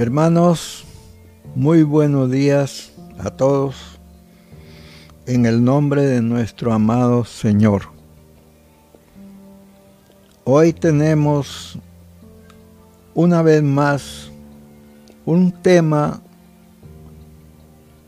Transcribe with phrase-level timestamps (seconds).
[0.00, 0.84] Hermanos,
[1.56, 3.98] muy buenos días a todos
[5.26, 7.82] en el nombre de nuestro amado Señor.
[10.44, 11.80] Hoy tenemos
[13.12, 14.30] una vez más
[15.26, 16.22] un tema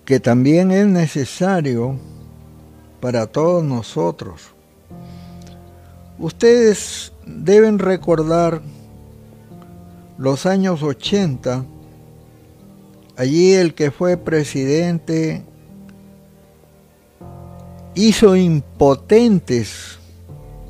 [0.04, 1.98] que también es necesario
[3.00, 4.42] para todos nosotros.
[6.20, 8.62] Ustedes deben recordar
[10.18, 11.64] los años 80
[13.20, 15.42] Allí el que fue presidente
[17.94, 19.98] hizo impotentes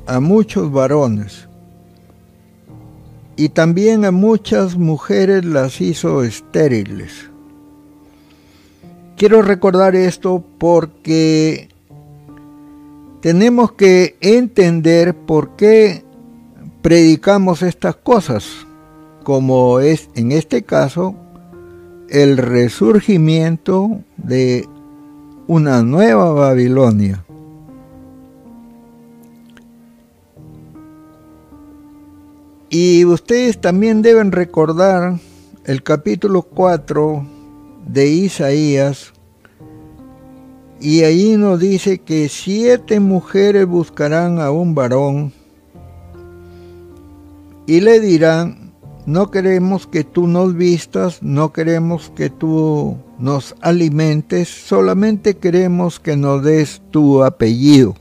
[0.05, 1.47] a muchos varones
[3.37, 7.29] y también a muchas mujeres las hizo estériles.
[9.15, 11.69] Quiero recordar esto porque
[13.21, 16.03] tenemos que entender por qué
[16.81, 18.43] predicamos estas cosas,
[19.23, 21.15] como es en este caso
[22.11, 24.67] el resurgimiento de
[25.47, 27.23] una nueva Babilonia.
[32.69, 35.19] Y ustedes también deben recordar
[35.65, 37.25] el capítulo 4
[37.87, 39.13] de Isaías,
[40.81, 45.31] y ahí nos dice que siete mujeres buscarán a un varón
[47.67, 48.60] y le dirán,
[49.05, 56.15] no queremos que tú nos vistas, no queremos que tú nos alimentes, solamente queremos que
[56.15, 57.95] nos des tu apellido.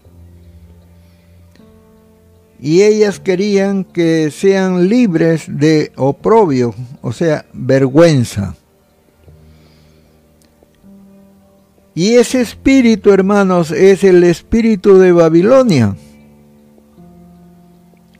[2.60, 8.54] Y ellas querían que sean libres de oprobio, o sea, vergüenza.
[11.94, 15.96] Y ese espíritu, hermanos, es el espíritu de Babilonia.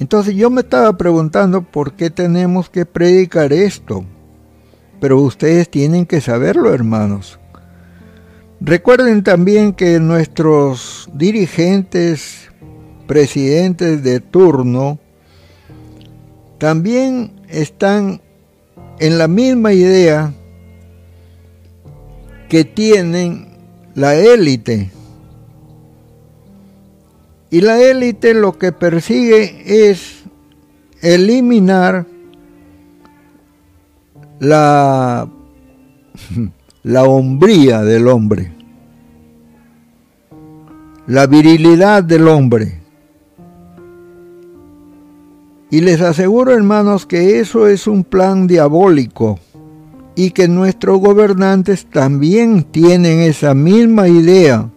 [0.01, 4.05] Entonces yo me estaba preguntando por qué tenemos que predicar esto.
[4.99, 7.39] Pero ustedes tienen que saberlo, hermanos.
[8.63, 12.51] Recuerden también que nuestros dirigentes,
[13.07, 14.99] presidentes de turno,
[16.57, 18.23] también están
[19.01, 20.33] en la misma idea
[22.49, 23.49] que tienen
[23.95, 24.91] la élite
[27.51, 30.23] y la élite lo que persigue es
[31.03, 32.07] eliminar
[34.39, 35.29] la,
[36.85, 38.53] la hombría del hombre,
[41.07, 42.79] la virilidad del hombre.
[45.73, 49.39] Y les aseguro, hermanos, que eso es un plan diabólico
[50.17, 54.69] y que nuestros gobernantes también tienen esa misma idea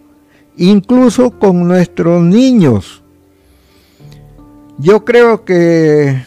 [0.58, 3.04] incluso con nuestros niños.
[4.78, 6.26] Yo creo que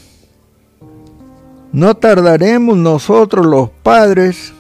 [1.73, 4.53] no tardaremos nosotros los padres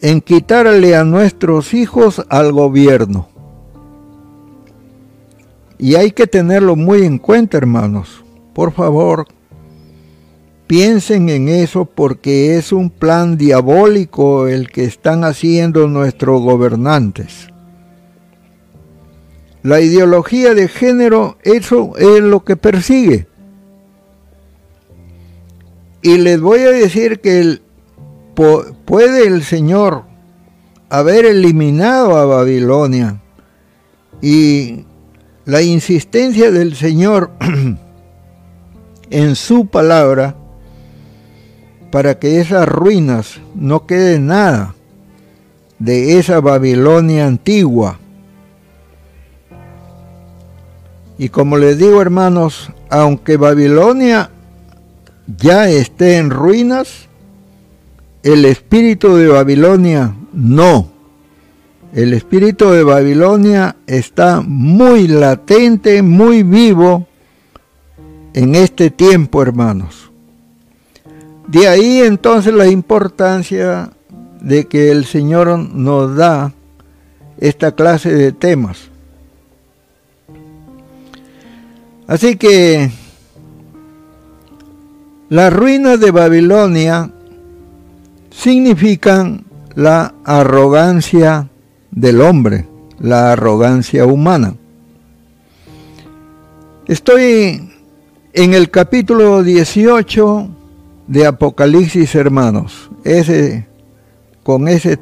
[0.00, 3.28] en quitarle a nuestros hijos al gobierno.
[5.78, 8.24] Y hay que tenerlo muy en cuenta, hermanos.
[8.52, 9.26] Por favor,
[10.68, 17.48] piensen en eso porque es un plan diabólico el que están haciendo nuestros gobernantes.
[19.62, 23.26] La ideología de género, eso es lo que persigue.
[26.02, 27.60] Y les voy a decir que
[28.84, 30.04] puede el Señor
[30.90, 33.20] haber eliminado a Babilonia
[34.22, 34.84] y
[35.44, 37.30] la insistencia del Señor
[39.10, 40.37] en su palabra
[41.90, 44.74] para que esas ruinas no quede nada
[45.78, 47.98] de esa Babilonia antigua
[51.18, 54.30] Y como les digo hermanos, aunque Babilonia
[55.26, 57.08] ya esté en ruinas,
[58.22, 60.92] el espíritu de Babilonia no.
[61.92, 67.08] El espíritu de Babilonia está muy latente, muy vivo
[68.32, 70.07] en este tiempo, hermanos.
[71.48, 73.90] De ahí entonces la importancia
[74.38, 76.52] de que el Señor nos da
[77.38, 78.90] esta clase de temas.
[82.06, 82.90] Así que
[85.30, 87.10] las ruinas de Babilonia
[88.30, 91.48] significan la arrogancia
[91.90, 92.68] del hombre,
[92.98, 94.54] la arrogancia humana.
[96.86, 97.70] Estoy
[98.34, 100.57] en el capítulo 18
[101.08, 102.90] de Apocalipsis, hermanos.
[103.02, 103.66] Ese,
[104.44, 104.98] con ese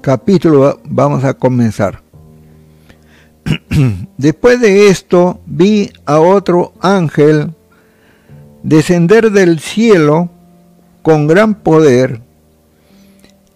[0.00, 2.02] capítulo vamos a comenzar.
[4.18, 7.52] Después de esto vi a otro ángel
[8.62, 10.30] descender del cielo
[11.02, 12.22] con gran poder,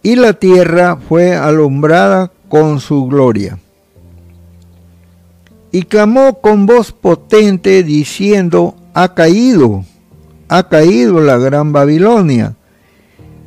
[0.03, 3.59] y la tierra fue alumbrada con su gloria.
[5.71, 9.85] Y clamó con voz potente diciendo, ha caído,
[10.49, 12.55] ha caído la gran Babilonia,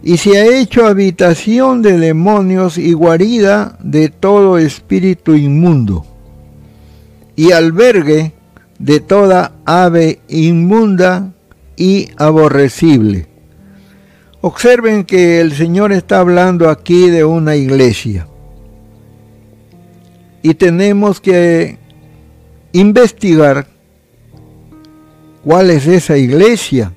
[0.03, 6.06] y se ha hecho habitación de demonios y guarida de todo espíritu inmundo,
[7.36, 8.33] y albergue
[8.80, 11.31] de toda ave inmunda
[11.77, 13.27] y aborrecible.
[14.42, 18.27] Observen que el Señor está hablando aquí de una iglesia.
[20.42, 21.77] Y tenemos que
[22.71, 23.68] investigar
[25.43, 26.93] cuál es esa iglesia.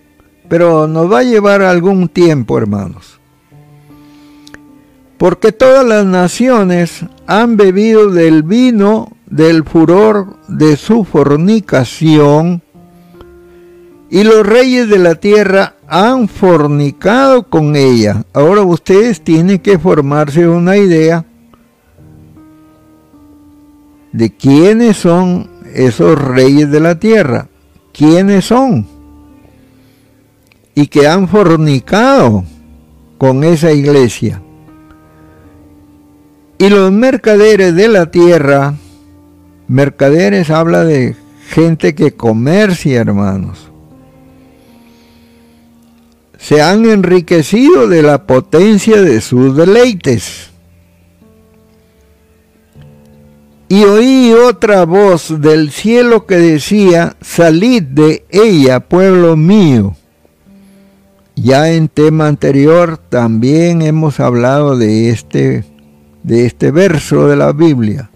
[0.49, 3.21] Pero nos va a llevar algún tiempo, hermanos.
[5.19, 12.63] Porque todas las naciones han bebido del vino del furor de su fornicación
[14.11, 18.25] y los reyes de la tierra han fornicado con ella.
[18.33, 21.25] Ahora ustedes tienen que formarse una idea
[24.13, 27.49] de quiénes son esos reyes de la tierra.
[27.95, 28.87] ¿Quiénes son?
[30.75, 32.45] Y que han fornicado
[33.17, 34.43] con esa iglesia.
[36.59, 38.75] Y los mercaderes de la tierra,
[39.67, 41.17] mercaderes habla de
[41.49, 43.71] gente que comercia, hermanos
[46.45, 50.51] se han enriquecido de la potencia de sus deleites.
[53.75, 59.97] Y oí otra voz del cielo que decía, salid de ella, pueblo mío.
[61.35, 65.65] Ya en tema anterior también hemos hablado de este,
[66.23, 68.11] de este verso de la Biblia.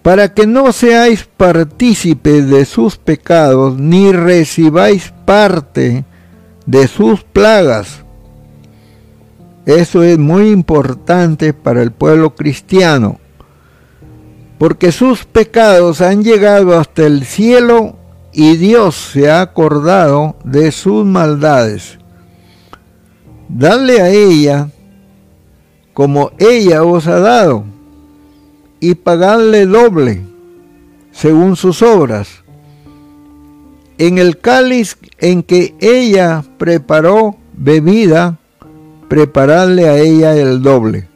[0.00, 6.06] Para que no seáis partícipes de sus pecados, ni recibáis parte
[6.64, 8.02] de sus plagas.
[9.66, 13.20] Eso es muy importante para el pueblo cristiano,
[14.58, 17.96] porque sus pecados han llegado hasta el cielo
[18.32, 21.98] y Dios se ha acordado de sus maldades.
[23.48, 24.68] Dale a ella
[25.92, 27.64] como ella os ha dado
[28.80, 30.24] y pagadle doble
[31.12, 32.44] según sus obras
[33.98, 38.38] en el cáliz en que ella preparó bebida,
[39.08, 41.08] prepararle a ella el doble.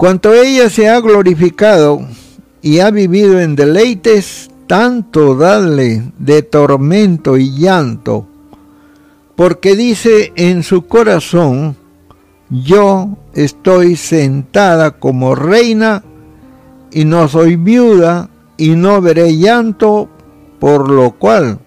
[0.00, 2.00] Cuanto ella se ha glorificado
[2.62, 8.26] y ha vivido en deleites, tanto dadle de tormento y llanto,
[9.36, 11.76] porque dice en su corazón,
[12.48, 16.02] yo estoy sentada como reina
[16.90, 20.08] y no soy viuda y no veré llanto,
[20.58, 21.58] por lo cual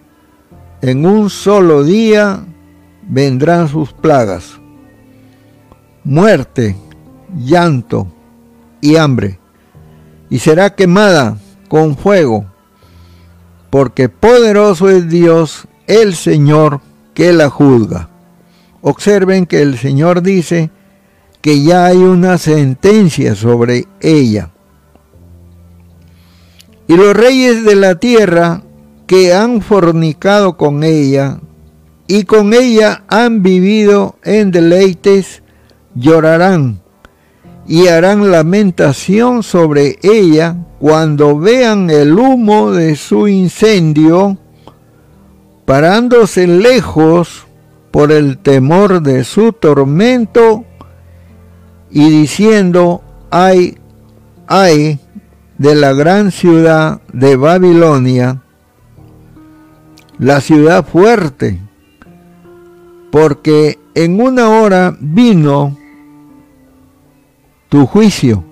[0.81, 2.44] en un solo día
[3.07, 4.59] vendrán sus plagas,
[6.03, 6.75] muerte,
[7.38, 8.07] llanto
[8.83, 9.39] y hambre,
[10.30, 11.38] y será quemada
[11.69, 12.45] con fuego,
[13.69, 16.81] porque poderoso es Dios, el Señor,
[17.13, 18.09] que la juzga.
[18.81, 20.69] Observen que el Señor dice
[21.41, 24.50] que ya hay una sentencia sobre ella
[26.88, 28.63] y los reyes de la tierra
[29.07, 31.40] que han fornicado con ella
[32.07, 35.42] y con ella han vivido en deleites,
[35.95, 36.82] llorarán
[37.68, 44.38] y harán lamentación sobre ella cuando vean el humo de su incendio,
[45.66, 47.48] parándose lejos
[47.92, 50.66] por el temor de su tormento
[51.90, 53.02] y diciendo,
[53.32, 53.78] ay,
[54.48, 55.00] ay,
[55.58, 58.42] de la gran ciudad de Babilonia,
[60.18, 61.62] la ciudad fuerte,
[63.12, 65.78] porque en una hora vino
[67.73, 68.44] tu juicio,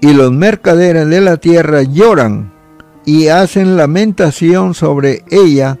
[0.00, 2.54] y los mercaderes de la tierra lloran
[3.04, 5.78] y hacen lamentación sobre ella,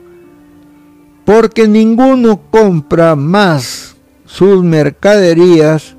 [1.24, 3.96] porque ninguno compra más
[4.26, 5.96] sus mercaderías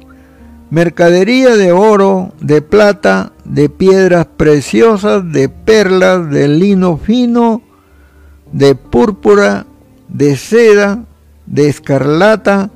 [0.69, 7.63] mercadería de oro, de plata, de piedras preciosas, de perlas, de lino fino,
[8.51, 9.65] de púrpura,
[10.09, 11.05] de seda,
[11.47, 12.69] de escarlata,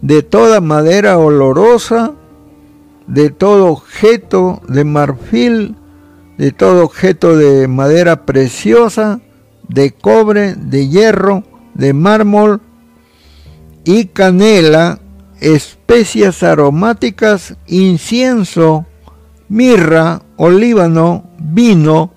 [0.00, 2.14] de toda madera olorosa,
[3.08, 5.74] de todo objeto de marfil,
[6.36, 9.20] de todo objeto de madera preciosa,
[9.68, 11.42] de cobre, de hierro,
[11.74, 12.60] de mármol
[13.84, 15.00] y canela
[15.40, 18.86] especias aromáticas, incienso,
[19.48, 22.12] mirra, olíbano, vino,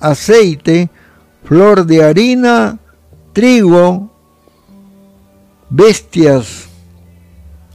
[0.00, 0.90] aceite,
[1.44, 2.78] flor de harina,
[3.32, 4.10] trigo,
[5.70, 6.68] bestias,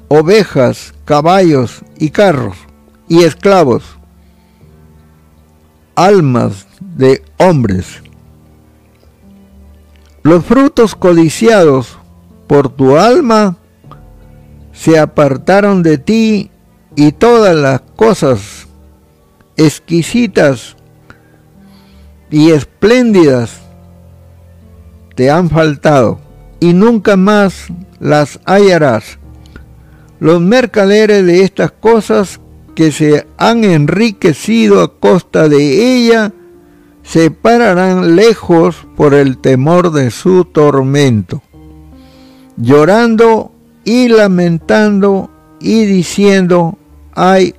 [0.08, 2.56] ovejas, caballos y carros
[3.08, 3.98] y esclavos,
[5.96, 8.04] almas de hombres.
[10.22, 11.98] Los frutos codiciados
[12.46, 13.58] por tu alma
[14.72, 16.52] se apartaron de ti
[16.96, 18.68] y todas las cosas
[19.58, 20.76] exquisitas
[22.30, 23.62] y espléndidas
[25.16, 26.20] te han faltado
[26.60, 27.66] y nunca más
[28.00, 29.19] las hallarás.
[30.20, 32.40] Los mercaderes de estas cosas
[32.76, 36.34] que se han enriquecido a costa de ella
[37.04, 41.42] se pararán lejos por el temor de su tormento,
[42.58, 43.52] llorando
[43.84, 46.78] y lamentando y diciendo,
[47.14, 47.56] ay,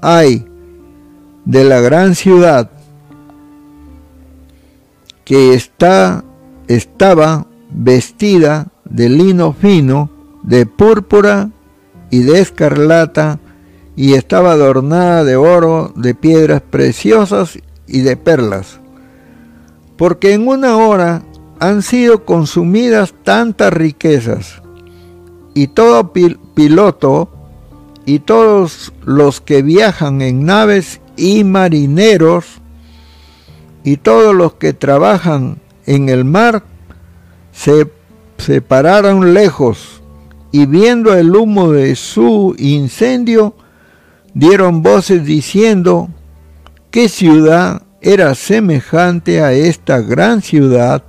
[0.00, 0.46] ay,
[1.44, 2.70] de la gran ciudad
[5.24, 6.24] que está,
[6.68, 10.10] estaba vestida de lino fino,
[10.42, 11.50] de púrpura
[12.10, 13.40] y de escarlata,
[13.96, 18.80] y estaba adornada de oro, de piedras preciosas y de perlas.
[19.96, 21.22] Porque en una hora
[21.60, 24.62] han sido consumidas tantas riquezas,
[25.54, 27.30] y todo piloto
[28.04, 32.60] y todos los que viajan en naves y marineros
[33.84, 36.64] y todos los que trabajan en el mar
[37.52, 37.90] se
[38.38, 40.02] separaron lejos
[40.54, 43.56] y viendo el humo de su incendio
[44.34, 46.10] dieron voces diciendo
[46.92, 51.02] qué ciudad era semejante a esta gran ciudad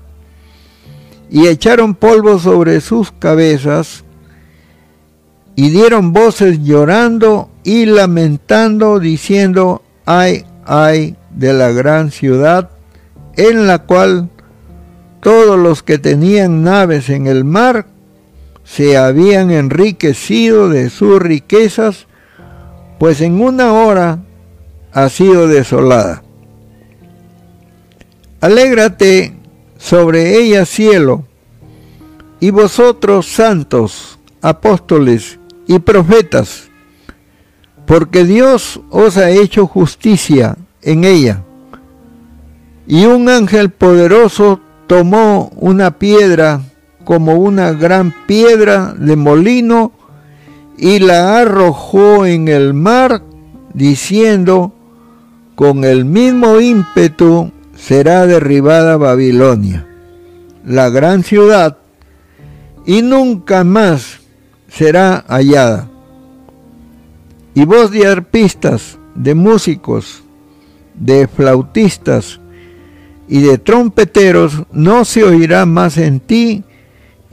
[1.29, 4.03] y echaron polvo sobre sus cabezas
[5.55, 12.71] y dieron voces llorando y lamentando, diciendo, ay, ay de la gran ciudad,
[13.37, 14.27] en la cual
[15.21, 17.85] todos los que tenían naves en el mar
[18.65, 22.07] se habían enriquecido de sus riquezas,
[22.99, 24.19] pues en una hora
[24.91, 26.23] ha sido desolada.
[28.41, 29.33] Alégrate
[29.77, 31.23] sobre ella cielo,
[32.39, 36.69] y vosotros santos, apóstoles y profetas,
[37.85, 41.43] porque Dios os ha hecho justicia en ella.
[42.87, 46.61] Y un ángel poderoso tomó una piedra
[47.05, 49.93] como una gran piedra de molino
[50.77, 53.23] y la arrojó en el mar,
[53.73, 54.73] diciendo,
[55.55, 59.87] con el mismo ímpetu será derribada Babilonia,
[60.65, 61.77] la gran ciudad,
[62.85, 64.19] y nunca más
[64.67, 65.87] será hallada.
[67.53, 70.23] Y voz de arpistas, de músicos,
[70.93, 72.41] de flautistas
[73.29, 76.64] y de trompeteros no se oirá más en ti,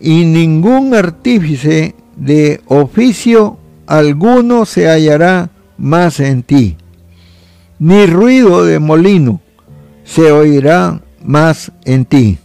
[0.02, 3.56] y ningún artífice de oficio
[3.86, 6.76] alguno se hallará más en ti,
[7.78, 9.40] ni ruido de molino
[10.04, 12.38] se oirá más en ti.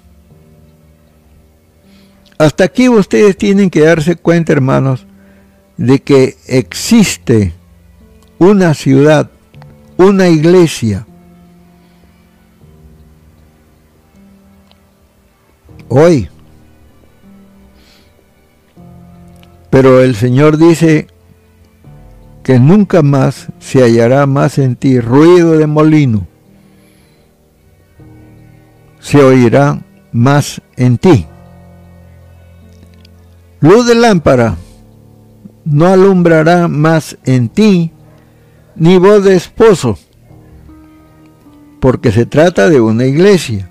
[2.38, 5.08] Hasta aquí ustedes tienen que darse cuenta, hermanos,
[5.78, 7.54] de que existe
[8.38, 9.32] una ciudad,
[9.98, 11.08] una iglesia.
[15.90, 16.30] Hoy.
[19.80, 21.06] Pero el Señor dice
[22.42, 26.26] que nunca más se hallará más en ti ruido de molino.
[29.00, 29.80] Se oirá
[30.12, 31.28] más en ti.
[33.60, 34.58] Luz de lámpara
[35.64, 37.92] no alumbrará más en ti,
[38.76, 40.00] ni voz de esposo,
[41.80, 43.70] porque se trata de una iglesia.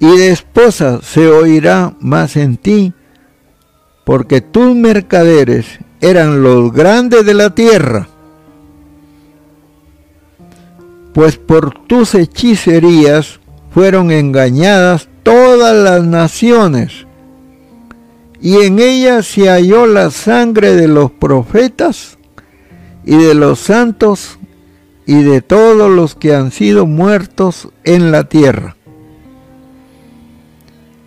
[0.00, 2.94] Y de esposa se oirá más en ti,
[4.08, 5.66] porque tus mercaderes
[6.00, 8.08] eran los grandes de la tierra.
[11.12, 13.38] Pues por tus hechicerías
[13.70, 17.06] fueron engañadas todas las naciones
[18.40, 22.16] y en ella se halló la sangre de los profetas
[23.04, 24.38] y de los santos
[25.04, 28.77] y de todos los que han sido muertos en la tierra.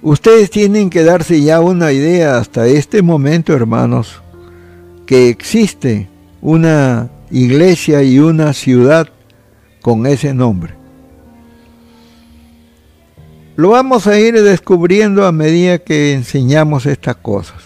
[0.03, 4.21] Ustedes tienen que darse ya una idea hasta este momento, hermanos,
[5.05, 6.09] que existe
[6.41, 9.09] una iglesia y una ciudad
[9.81, 10.73] con ese nombre.
[13.55, 17.61] Lo vamos a ir descubriendo a medida que enseñamos estas cosas.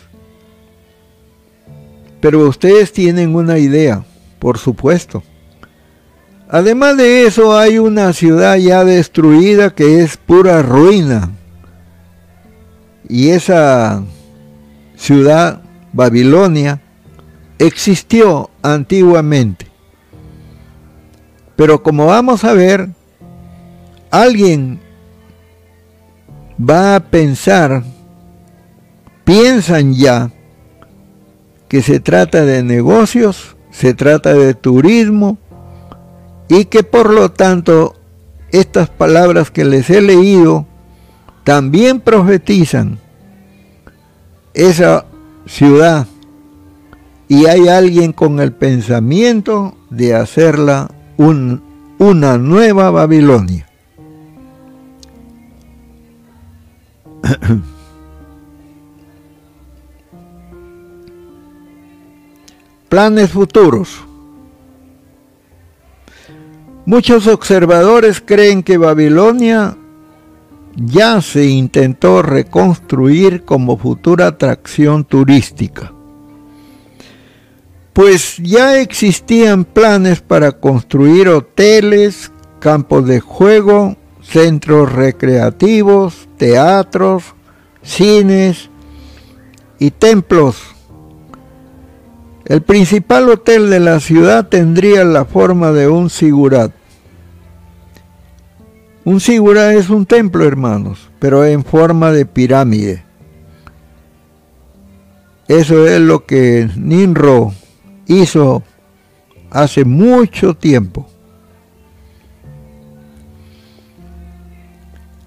[2.20, 4.04] Pero ustedes tienen una idea,
[4.39, 5.24] por supuesto.
[6.50, 11.32] Además de eso hay una ciudad ya destruida que es pura ruina.
[13.08, 14.04] Y esa
[14.96, 15.62] ciudad
[15.94, 16.82] Babilonia
[17.60, 19.68] existió antiguamente.
[21.56, 22.90] Pero como vamos a ver,
[24.12, 24.80] alguien
[26.60, 27.84] va a pensar,
[29.24, 30.32] piensan ya,
[31.68, 35.38] que se trata de negocios, se trata de turismo
[36.48, 37.96] y que por lo tanto
[38.52, 40.68] estas palabras que les he leído
[41.46, 43.00] también profetizan
[44.54, 45.06] esa
[45.46, 46.08] ciudad
[47.28, 53.68] y hay alguien con el pensamiento de hacerla una nueva Babilonia.
[62.90, 64.00] Planes futuros.
[66.88, 69.78] Muchos observadores creen que Babilonia
[70.75, 75.94] ya se intentó reconstruir como futura atracción turística,
[77.94, 87.24] pues ya existían planes para construir hoteles, campos de juego, centros recreativos, teatros,
[87.82, 88.70] cines
[89.79, 90.58] y templos.
[92.46, 96.72] El principal hotel de la ciudad tendría la forma de un sigurat.
[99.06, 103.04] Un sigurat es un templo, hermanos, pero en forma de pirámide.
[105.48, 107.54] Eso es lo que Ninro
[108.08, 108.64] hizo
[109.52, 111.08] hace mucho tiempo.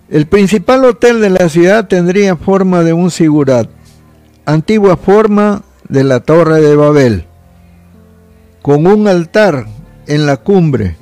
[0.09, 3.69] El principal hotel de la ciudad tendría forma de un sigurat,
[4.45, 7.27] antigua forma de la Torre de Babel,
[8.61, 9.67] con un altar
[10.09, 10.97] en la cumbre.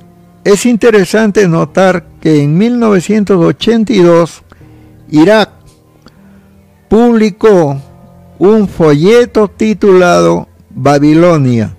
[0.44, 4.42] Es interesante notar que en 1982
[5.12, 5.48] Irak
[6.88, 7.80] publicó
[8.40, 11.76] un folleto titulado Babilonia.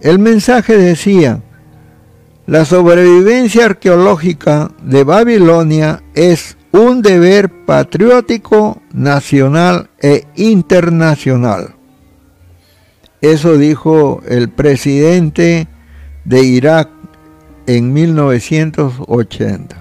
[0.00, 1.40] El mensaje decía,
[2.46, 11.76] la sobrevivencia arqueológica de Babilonia es un deber patriótico, nacional e internacional.
[13.20, 15.68] Eso dijo el presidente
[16.24, 16.97] de Irak
[17.68, 19.76] en 1980.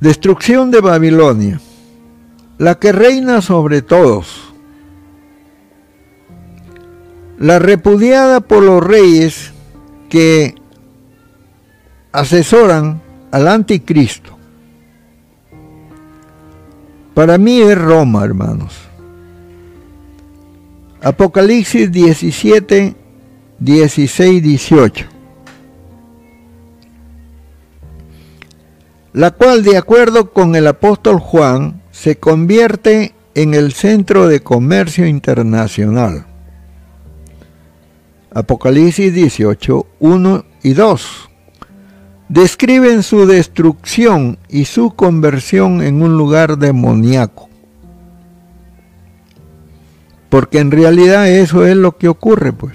[0.00, 1.60] Destrucción de Babilonia,
[2.56, 4.54] la que reina sobre todos
[7.38, 9.52] la repudiada por los reyes
[10.08, 10.54] que
[12.10, 14.38] asesoran al anticristo.
[17.12, 18.83] Para mí es Roma, hermanos.
[21.04, 22.94] Apocalipsis 17,
[23.58, 25.06] 16, 18.
[29.12, 35.06] La cual, de acuerdo con el apóstol Juan, se convierte en el centro de comercio
[35.06, 36.26] internacional
[38.34, 41.30] Apocalipsis 18, 1 y 2.
[42.28, 47.48] Describen su destrucción y su conversión en un lugar demoníaco.
[50.34, 52.74] Porque en realidad eso es lo que ocurre, pues.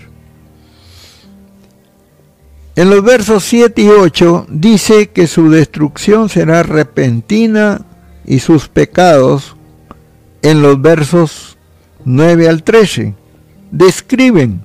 [2.78, 7.82] En los versos 7 y 8 dice que su destrucción será repentina
[8.26, 9.58] y sus pecados
[10.42, 11.58] en los versos
[12.06, 13.14] 9 al 13
[13.72, 14.64] describen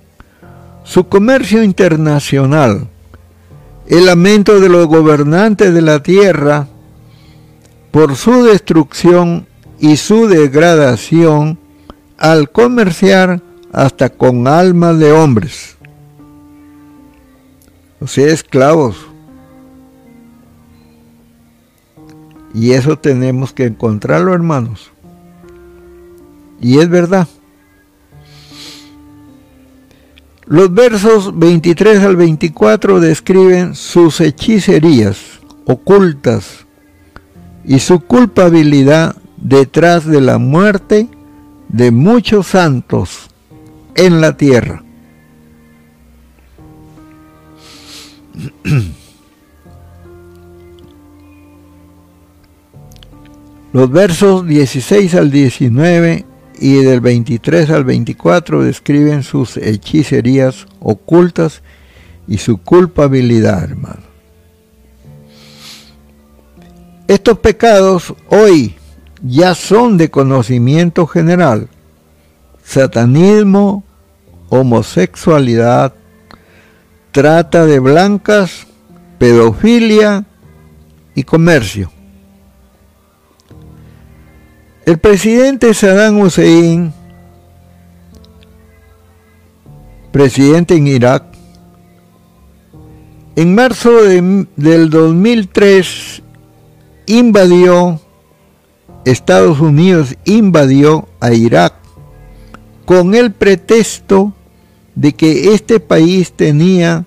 [0.85, 2.87] su comercio internacional,
[3.89, 6.69] el lamento de los gobernantes de la tierra
[7.91, 9.49] por su destrucción
[9.81, 11.59] y su degradación
[12.19, 13.41] al comerciar
[13.73, 15.77] hasta con almas de hombres,
[18.01, 18.97] o sea, esclavos.
[22.55, 24.93] Y eso tenemos que encontrarlo, hermanos.
[26.61, 27.27] Y es verdad.
[30.47, 36.67] Los versos 23 al 24 describen sus hechicerías ocultas
[37.65, 41.09] y su culpabilidad detrás de la muerte
[41.75, 43.29] de muchos santos
[43.97, 44.85] en la tierra.
[53.73, 56.25] Los versos 16 al 19
[56.61, 61.63] y del 23 al 24 describen sus hechicerías ocultas
[62.29, 64.15] y su culpabilidad, hermano.
[67.09, 68.77] Estos pecados hoy
[69.25, 71.69] ya son de conocimiento general.
[72.63, 73.83] Satanismo,
[74.51, 75.95] homosexualidad,
[77.11, 78.67] trata de blancas,
[79.19, 80.25] pedofilia
[81.15, 81.91] y comercio.
[84.85, 86.93] El presidente Saddam Hussein,
[90.13, 91.25] presidente en Irak,
[93.37, 96.23] en marzo del 2003
[97.07, 98.04] invadió,
[99.05, 101.75] Estados Unidos invadió a Irak
[102.85, 104.33] con el pretexto
[104.95, 107.05] de que este país tenía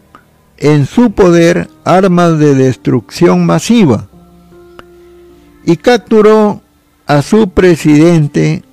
[0.57, 4.09] en su poder armas de destrucción masiva
[5.65, 6.61] y capturó
[7.05, 8.63] a su presidente,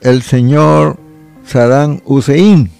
[0.00, 0.98] el señor
[1.46, 2.70] Saddam Hussein,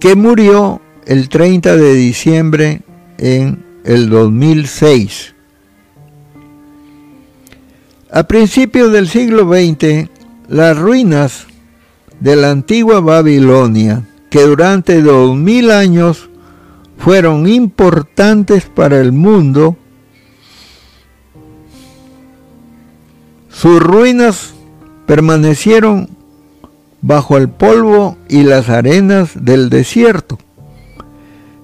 [0.00, 2.82] que murió el 30 de diciembre
[3.18, 5.31] en el 2006.
[8.12, 10.08] A principios del siglo XX,
[10.48, 11.46] las ruinas
[12.20, 16.28] de la antigua Babilonia, que durante dos mil años
[16.98, 19.76] fueron importantes para el mundo,
[23.62, 24.54] Sus ruinas
[25.06, 26.08] permanecieron
[27.00, 30.36] bajo el polvo y las arenas del desierto.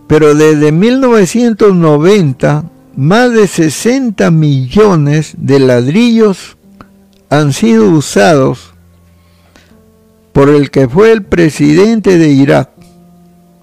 [0.06, 6.56] Pero desde 1990, más de 60 millones de ladrillos
[7.30, 8.74] han sido usados
[10.32, 12.70] por el que fue el presidente de Irak,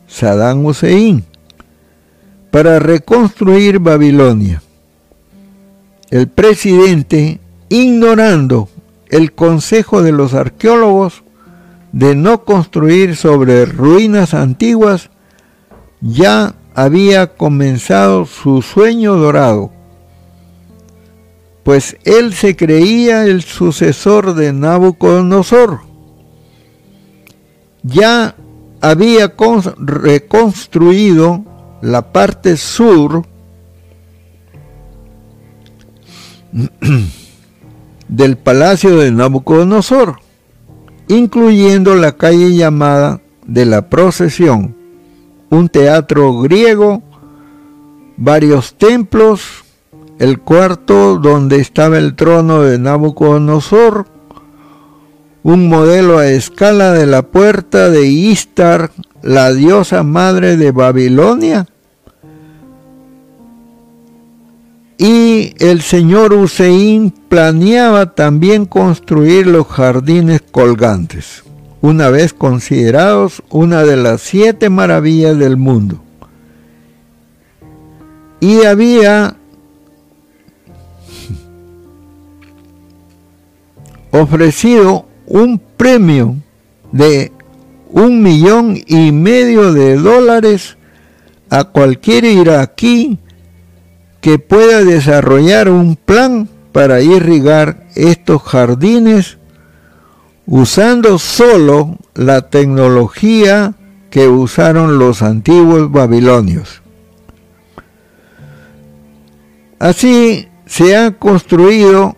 [0.07, 1.25] Saddam Hussein,
[2.49, 4.63] para reconstruir Babilonia.
[6.11, 8.69] El presidente ignorando
[9.09, 11.23] el consejo de los arqueólogos
[11.91, 15.09] de no construir sobre ruinas antiguas,
[15.99, 19.71] ya había comenzado su sueño dorado,
[21.63, 25.79] pues él se creía el sucesor de Nabucodonosor.
[27.81, 28.35] Ya
[28.81, 29.33] había
[29.77, 31.45] reconstruido
[31.81, 33.25] la parte sur
[38.09, 40.19] del palacio de Nabucodonosor,
[41.07, 44.75] incluyendo la calle llamada de la procesión,
[45.49, 47.01] un teatro griego,
[48.17, 49.63] varios templos,
[50.19, 54.07] el cuarto donde estaba el trono de Nabucodonosor,
[55.43, 61.67] un modelo a escala de la puerta de Istar, la diosa madre de Babilonia,
[64.97, 71.43] Y el señor Hussein planeaba también construir los jardines colgantes,
[71.85, 76.01] una vez considerados una de las siete maravillas del mundo.
[78.39, 79.35] Y había
[84.09, 86.37] ofrecido un premio
[86.91, 87.31] de
[87.91, 90.77] un millón y medio de dólares
[91.51, 93.19] a cualquier iraquí
[94.21, 99.37] que pueda desarrollar un plan para irrigar estos jardines
[100.47, 103.73] usando solo la tecnología
[104.09, 106.81] que usaron los antiguos babilonios.
[109.79, 112.15] Así se ha construido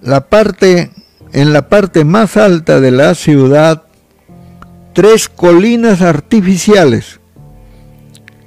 [0.00, 0.90] la parte
[1.32, 3.84] en la parte más alta de la ciudad
[4.92, 7.20] tres colinas artificiales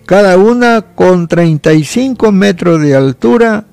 [0.05, 3.65] cada una con 35 metros de altura,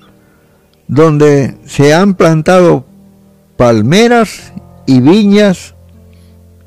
[0.88, 2.86] donde se han plantado
[3.56, 4.52] palmeras
[4.86, 5.74] y viñas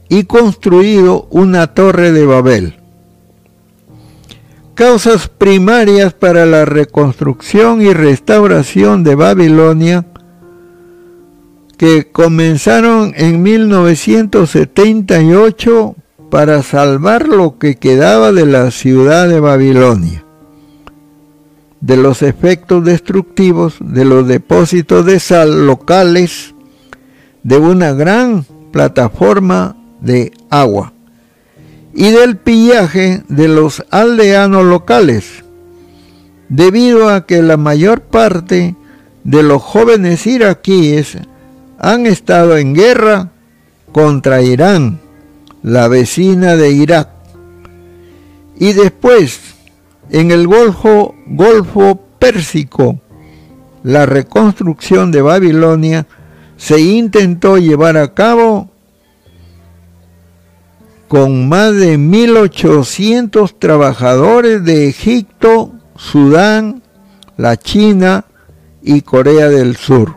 [0.10, 2.75] y construido una torre de Babel.
[4.75, 10.06] Causas primarias para la reconstrucción y restauración de Babilonia
[11.78, 15.95] que comenzaron en 1978
[16.30, 20.23] para salvar lo que quedaba de la ciudad de Babilonia,
[21.82, 26.54] de los efectos destructivos de los depósitos de sal locales,
[27.45, 30.93] de una gran plataforma de agua
[31.93, 35.43] y del pillaje de los aldeanos locales,
[36.49, 38.75] debido a que la mayor parte
[39.23, 41.19] de los jóvenes iraquíes
[41.77, 43.29] han estado en guerra
[43.91, 44.99] contra Irán
[45.62, 47.10] la vecina de Irak.
[48.58, 49.39] Y después,
[50.10, 52.99] en el Golfo, Golfo Pérsico,
[53.84, 56.08] la reconstrucción de Babilonia
[56.57, 58.69] se intentó llevar a cabo
[61.07, 66.81] con más de 1.800 trabajadores de Egipto, Sudán,
[67.37, 68.25] la China
[68.81, 70.15] y Corea del Sur.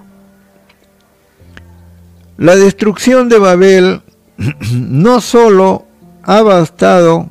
[2.37, 4.03] La destrucción de Babel
[4.73, 5.87] no solo
[6.23, 7.29] ha bastado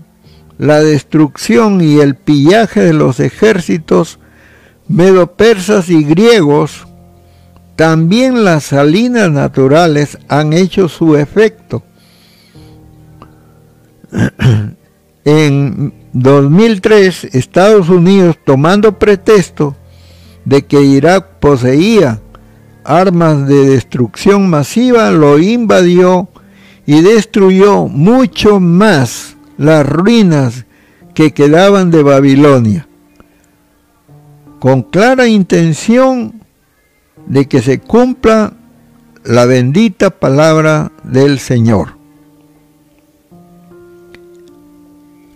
[0.58, 4.20] la destrucción y el pillaje de los ejércitos
[4.88, 6.88] medo-persas y griegos
[7.78, 11.84] también las salinas naturales han hecho su efecto.
[15.24, 19.76] en 2003, Estados Unidos, tomando pretexto
[20.44, 22.20] de que Irak poseía
[22.84, 26.30] armas de destrucción masiva, lo invadió
[26.88, 30.66] y destruyó mucho más las ruinas
[31.14, 32.88] que quedaban de Babilonia,
[34.60, 36.47] con clara intención
[37.28, 38.54] de que se cumpla
[39.24, 41.96] la bendita palabra del Señor.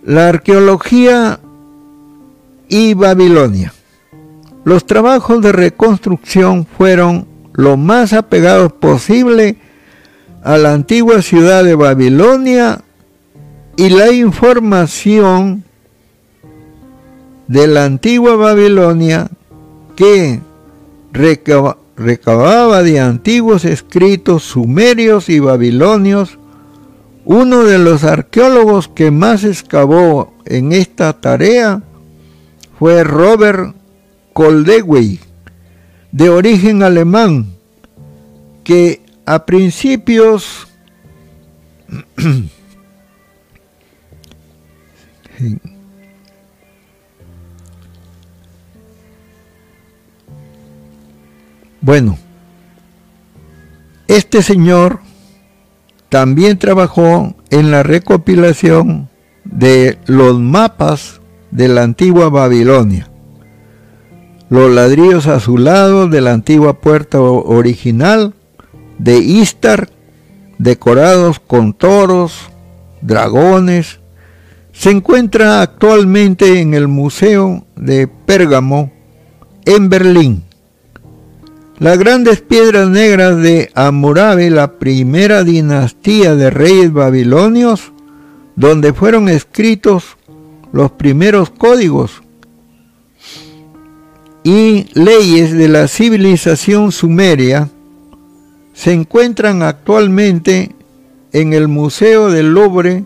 [0.04, 1.38] La arqueología
[2.68, 3.72] y Babilonia.
[4.64, 9.56] Los trabajos de reconstrucción fueron lo más apegados posible
[10.42, 12.82] a la antigua ciudad de Babilonia
[13.76, 15.64] y la información
[17.46, 19.28] de la antigua Babilonia
[19.94, 20.40] que
[21.96, 26.38] recababa de antiguos escritos sumerios y babilonios.
[27.24, 31.82] Uno de los arqueólogos que más excavó en esta tarea
[32.78, 33.76] fue Robert
[34.32, 35.20] Koldewey,
[36.10, 37.54] de origen alemán,
[38.64, 40.66] que a principios
[51.82, 52.16] Bueno,
[54.06, 55.00] este señor
[56.08, 59.08] también trabajó en la recopilación
[59.44, 63.10] de los mapas de la antigua Babilonia,
[64.48, 68.32] los ladrillos azulados de la antigua puerta original
[68.98, 69.88] de Istar,
[70.58, 72.48] decorados con toros,
[73.00, 73.98] dragones,
[74.72, 78.92] se encuentra actualmente en el Museo de Pérgamo
[79.64, 80.44] en Berlín.
[81.78, 87.92] Las grandes piedras negras de Amurabe, la primera dinastía de reyes babilonios,
[88.56, 90.16] donde fueron escritos
[90.72, 92.22] los primeros códigos
[94.44, 97.68] y leyes de la civilización sumeria,
[98.74, 100.74] se encuentran actualmente
[101.32, 103.04] en el Museo del Louvre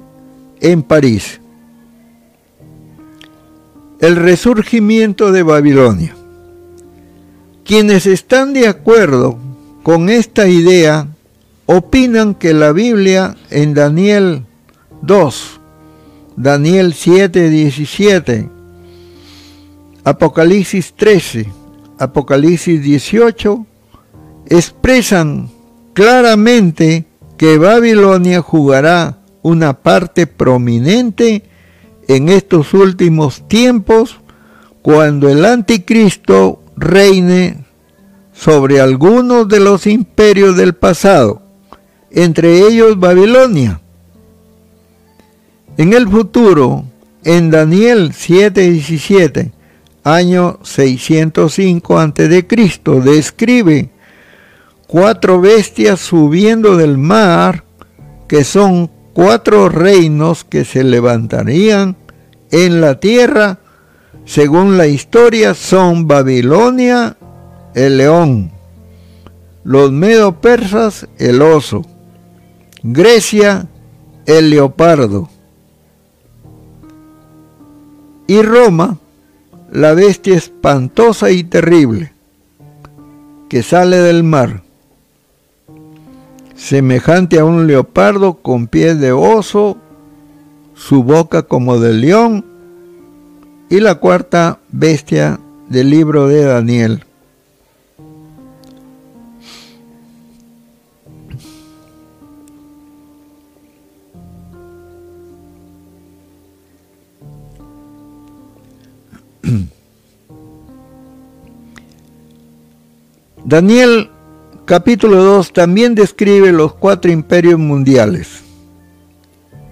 [0.61, 1.41] en París.
[4.01, 6.16] El resurgimiento de Babilonia.
[7.67, 9.39] Quienes están de acuerdo
[9.83, 11.09] con esta idea
[11.67, 14.45] opinan que la Biblia en Daniel
[15.03, 15.61] 2,
[16.37, 18.49] Daniel 7, 17,
[20.05, 21.49] Apocalipsis 13,
[21.99, 23.67] Apocalipsis 18,
[24.49, 25.51] expresan
[25.93, 27.05] claramente
[27.37, 31.43] que Babilonia jugará una parte prominente
[32.07, 34.21] en estos últimos tiempos
[34.83, 37.65] cuando el anticristo reine
[38.33, 41.43] sobre algunos de los imperios del pasado,
[42.11, 43.81] entre ellos Babilonia.
[45.77, 46.85] En el futuro,
[47.25, 49.53] en Daniel 7:17,
[50.05, 52.47] año 605 a.C.,
[53.03, 53.91] describe
[54.87, 57.65] cuatro bestias subiendo del mar,
[58.29, 61.97] que son cuatro reinos que se levantarían
[62.51, 63.59] en la tierra
[64.27, 67.17] según la historia, son Babilonia,
[67.75, 68.51] el león,
[69.63, 71.87] los medo-persas, el oso,
[72.83, 73.69] Grecia,
[74.27, 75.31] el leopardo,
[78.27, 78.99] y Roma,
[79.71, 82.13] la bestia espantosa y terrible,
[83.49, 84.65] que sale del mar,
[86.57, 89.77] semejante a un leopardo con pies de oso,
[90.75, 92.56] su boca como de león,
[93.69, 97.03] y la cuarta bestia del libro de Daniel.
[113.45, 114.11] Daniel
[114.65, 118.43] capítulo 2 también describe los cuatro imperios mundiales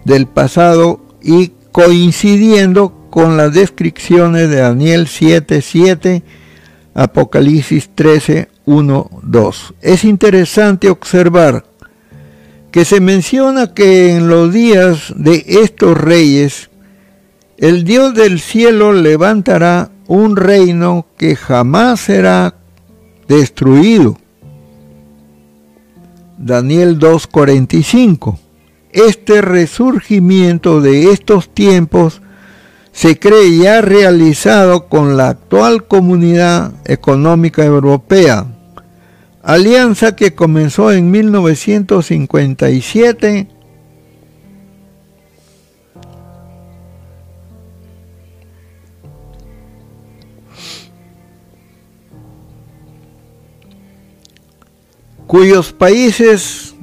[0.05, 6.25] del pasado y coincidiendo con las descripciones de Daniel 7, 7,
[6.95, 9.75] Apocalipsis 13, 1, 2.
[9.83, 11.65] Es interesante observar
[12.73, 16.71] que se menciona que en los días de estos reyes,
[17.57, 22.57] el Dios del cielo levantará un reino que jamás será
[23.29, 24.19] destruido.
[26.37, 28.39] Daniel 2.45.
[28.91, 32.21] Este resurgimiento de estos tiempos
[32.95, 38.47] se cree ya realizado con la actual comunidad económica europea,
[39.43, 43.49] alianza que comenzó en 1957
[55.27, 56.77] cuyos países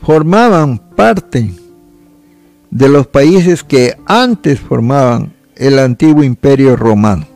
[0.00, 1.52] formaban parte
[2.70, 7.26] de los países que antes formaban el antiguo imperio romano.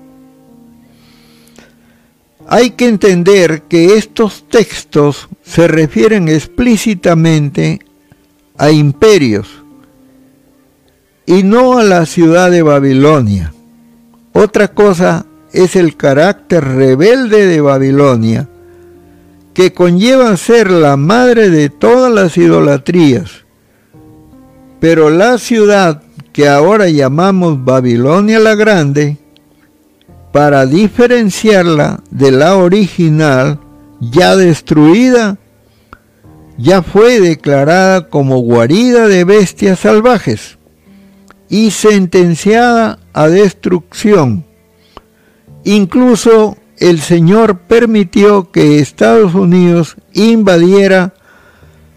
[2.47, 7.81] Hay que entender que estos textos se refieren explícitamente
[8.57, 9.49] a imperios
[11.27, 13.53] y no a la ciudad de Babilonia.
[14.33, 18.49] Otra cosa es el carácter rebelde de Babilonia,
[19.55, 23.44] que conlleva ser la madre de todas las idolatrías.
[24.85, 26.03] Pero la ciudad
[26.35, 29.17] que ahora llamamos Babilonia la Grande,
[30.31, 33.61] para diferenciarla de la original
[33.99, 35.39] ya destruida,
[36.59, 40.59] ya fue declarada como guarida de bestias salvajes
[41.49, 44.45] y sentenciada a destrucción.
[45.65, 51.15] Incluso el Señor permitió que Estados Unidos invadiera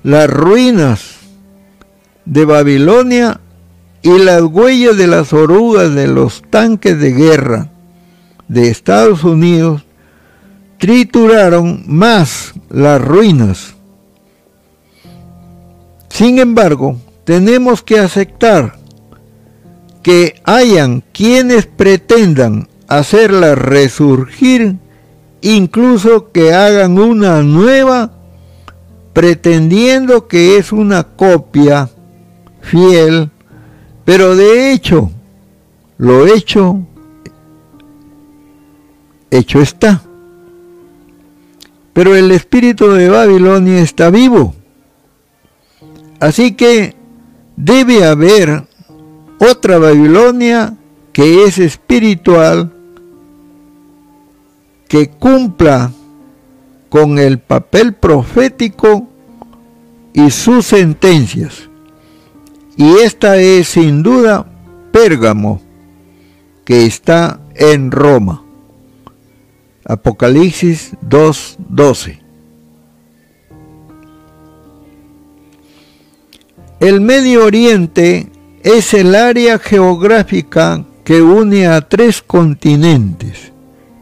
[0.03, 1.16] las ruinas
[2.27, 3.39] de Babilonia
[4.01, 7.69] y las huellas de las orugas de los tanques de guerra
[8.49, 9.83] de Estados Unidos
[10.77, 13.75] trituraron más las ruinas.
[16.09, 18.77] Sin embargo, tenemos que aceptar
[20.03, 24.75] que hayan quienes pretendan hacerla resurgir,
[25.41, 28.11] incluso que hagan una nueva,
[29.13, 31.89] pretendiendo que es una copia
[32.67, 33.31] fiel,
[34.05, 35.09] pero de hecho,
[35.97, 36.79] lo hecho,
[39.31, 40.01] hecho está.
[41.93, 44.53] Pero el espíritu de Babilonia está vivo.
[46.19, 46.95] Así que
[47.55, 48.67] debe haber
[49.39, 50.75] otra Babilonia
[51.13, 52.71] que es espiritual
[54.87, 55.91] que cumpla
[56.89, 59.07] con el papel profético
[60.13, 61.69] y sus sentencias.
[62.77, 64.45] Y esta es sin duda
[64.91, 65.61] Pérgamo,
[66.63, 68.43] que está en Roma.
[69.83, 72.19] Apocalipsis 2.12.
[76.79, 78.27] El Medio Oriente
[78.63, 83.51] es el área geográfica que une a tres continentes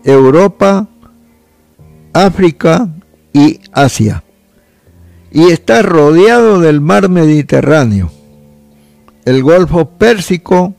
[0.04, 0.88] Europa,
[2.14, 2.90] África
[3.32, 4.24] y Asia.
[5.32, 8.12] Y está rodeado del mar Mediterráneo,
[9.26, 10.76] el Golfo Pérsico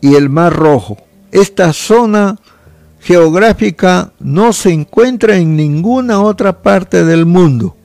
[0.00, 0.96] y el Mar Rojo.
[1.32, 2.38] Esta zona
[3.00, 7.76] geográfica no se encuentra en ninguna otra parte del mundo.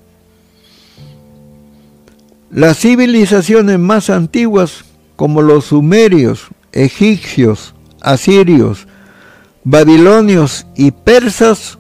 [2.51, 8.87] Las civilizaciones más antiguas como los sumerios, egipcios, asirios,
[9.63, 11.77] babilonios y persas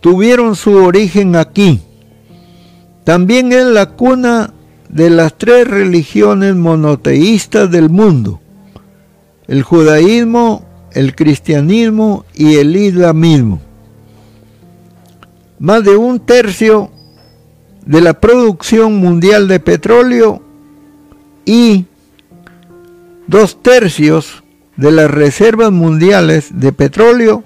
[0.00, 1.80] tuvieron su origen aquí.
[3.04, 4.52] También es la cuna
[4.88, 8.40] de las tres religiones monoteístas del mundo,
[9.48, 13.60] el judaísmo, el cristianismo y el islamismo.
[15.58, 16.90] Más de un tercio
[17.84, 20.42] de la producción mundial de petróleo
[21.44, 21.86] y
[23.26, 24.42] dos tercios
[24.76, 27.44] de las reservas mundiales de petróleo,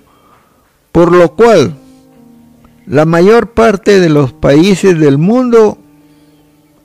[0.92, 1.76] por lo cual
[2.87, 5.79] la mayor parte de los países del mundo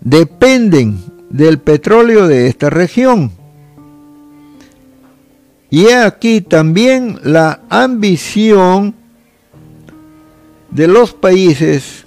[0.05, 3.31] dependen del petróleo de esta región.
[5.69, 8.95] Y aquí también la ambición
[10.69, 12.05] de los países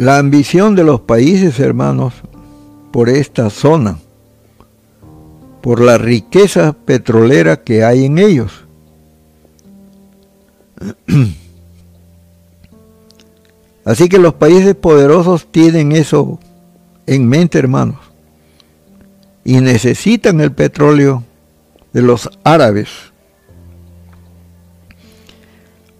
[0.00, 2.14] La ambición de los países, hermanos,
[2.92, 3.98] por esta zona,
[5.60, 8.64] por la riqueza petrolera que hay en ellos.
[13.84, 16.38] Así que los países poderosos tienen eso
[17.06, 17.98] en mente, hermanos,
[19.44, 21.24] y necesitan el petróleo
[21.92, 23.10] de los árabes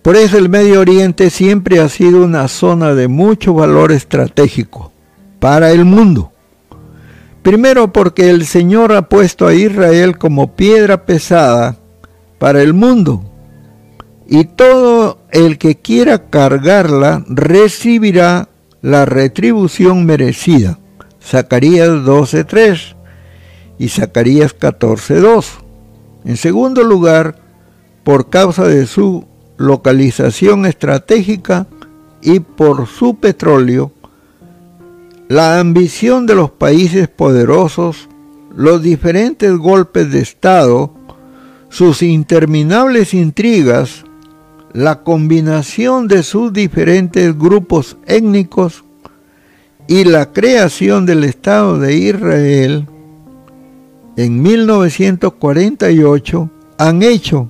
[0.03, 4.93] por eso el Medio Oriente siempre ha sido una zona de mucho valor estratégico
[5.39, 6.30] para el mundo.
[7.43, 11.77] Primero porque el Señor ha puesto a Israel como piedra pesada
[12.39, 13.25] para el mundo.
[14.27, 18.49] Y todo el que quiera cargarla recibirá
[18.83, 20.79] la retribución merecida.
[21.23, 22.95] Zacarías 12.3
[23.79, 25.47] y Zacarías 14.2.
[26.25, 27.37] En segundo lugar,
[28.05, 29.27] por causa de su
[29.57, 31.67] localización estratégica
[32.23, 33.93] y por su petróleo,
[35.31, 38.09] la ambición de los países poderosos,
[38.53, 40.93] los diferentes golpes de Estado,
[41.69, 44.05] sus interminables intrigas,
[44.73, 48.83] la combinación de sus diferentes grupos étnicos
[49.87, 52.89] y la creación del Estado de Israel
[54.17, 57.49] en 1948 han hecho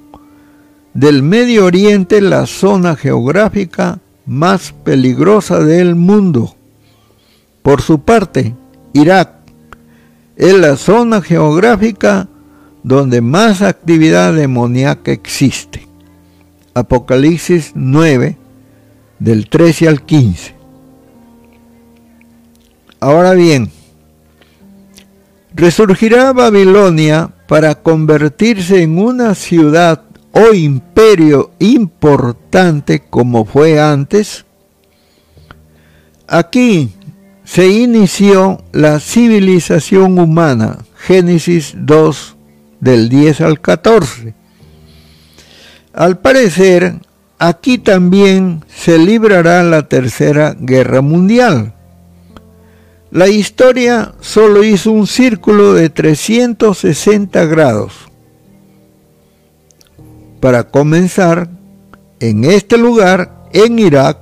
[0.93, 6.57] del Medio Oriente la zona geográfica más peligrosa del mundo.
[7.71, 8.53] Por su parte,
[8.95, 9.31] Irak
[10.35, 12.27] es la zona geográfica
[12.83, 15.87] donde más actividad demoníaca existe.
[16.75, 18.37] Apocalipsis 9,
[19.21, 20.53] del 13 al 15.
[22.99, 23.71] Ahora bien,
[25.55, 30.03] resurgirá Babilonia para convertirse en una ciudad
[30.33, 34.45] o imperio importante como fue antes.
[36.27, 36.97] Aquí
[37.53, 42.37] se inició la civilización humana, Génesis 2
[42.79, 44.35] del 10 al 14.
[45.93, 47.01] Al parecer,
[47.41, 51.75] aquí también se librará la Tercera Guerra Mundial.
[53.11, 57.95] La historia solo hizo un círculo de 360 grados.
[60.39, 61.51] Para comenzar,
[62.21, 64.19] en este lugar, en Irak,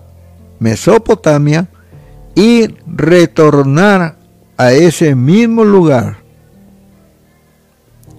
[0.61, 1.69] Mesopotamia,
[2.39, 4.17] y retornar
[4.57, 6.19] a ese mismo lugar.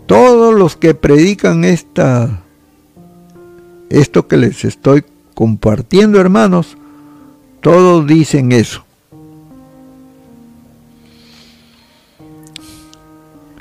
[0.08, 2.44] Todos los que predican esta
[3.90, 6.78] esto que les estoy compartiendo, hermanos,
[7.62, 8.84] todos dicen eso.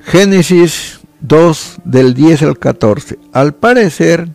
[0.03, 3.17] Génesis 2 del 10 al 14.
[3.33, 4.31] Al parecer,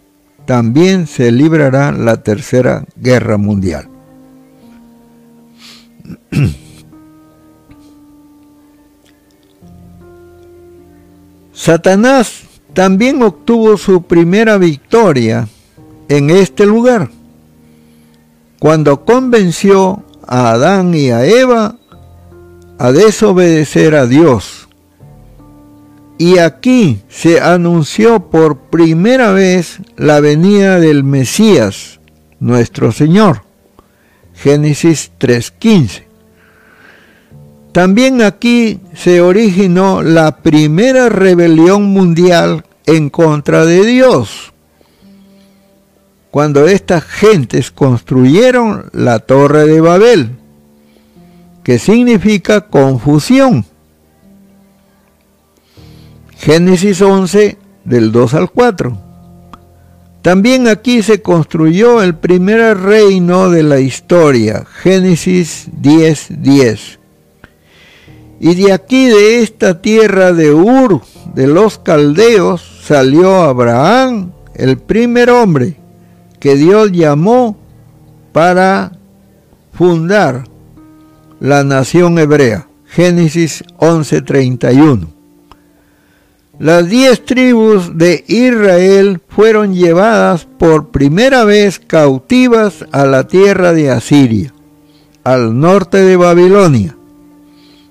[0.46, 3.90] también se librará la tercera guerra mundial.
[11.54, 12.44] Satanás
[12.74, 15.48] también obtuvo su primera victoria
[16.10, 17.10] en este lugar,
[18.60, 21.78] cuando convenció a Adán y a Eva
[22.78, 24.68] a desobedecer a Dios.
[26.18, 32.00] Y aquí se anunció por primera vez la venida del Mesías,
[32.40, 33.43] nuestro Señor.
[34.34, 36.04] Génesis 3.15.
[37.72, 44.54] También aquí se originó la primera rebelión mundial en contra de Dios
[46.34, 50.32] cuando estas gentes construyeron la torre de Babel,
[51.64, 53.68] que significa confusión.
[56.40, 58.98] Génesis 11 del 2 al 4.
[60.24, 67.00] También aquí se construyó el primer reino de la historia, Génesis 10, 10.
[68.40, 71.02] Y de aquí, de esta tierra de Ur,
[71.36, 75.76] de los caldeos, salió Abraham, el primer hombre,
[76.40, 77.58] que Dios llamó
[78.32, 78.94] para
[79.74, 80.46] fundar
[81.42, 82.70] la nación hebrea.
[82.86, 85.08] Génesis 11:31.
[86.60, 93.90] Las diez tribus de Israel fueron llevadas por primera vez cautivas a la tierra de
[93.90, 94.54] Asiria,
[95.24, 96.96] al norte de Babilonia.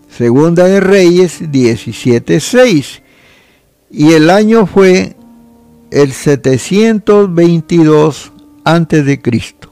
[0.09, 3.03] Segunda de Reyes 17:6.
[3.91, 5.17] Y el año fue
[5.91, 8.31] el 722
[8.63, 9.71] antes de Cristo.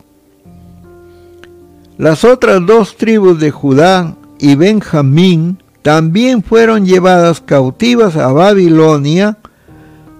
[1.97, 9.39] Las otras dos tribus de Judá y Benjamín también fueron llevadas cautivas a Babilonia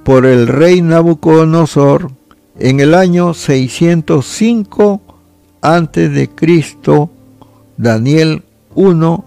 [0.05, 2.11] por el rey Nabucodonosor
[2.59, 5.03] en el año 605
[5.63, 7.11] antes de Cristo,
[7.77, 8.43] Daniel
[8.75, 9.25] 1,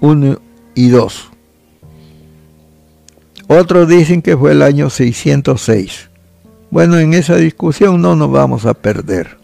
[0.00, 0.38] 1
[0.74, 1.30] y 2.
[3.48, 6.10] Otros dicen que fue el año 606.
[6.70, 9.38] Bueno, en esa discusión no nos vamos a perder.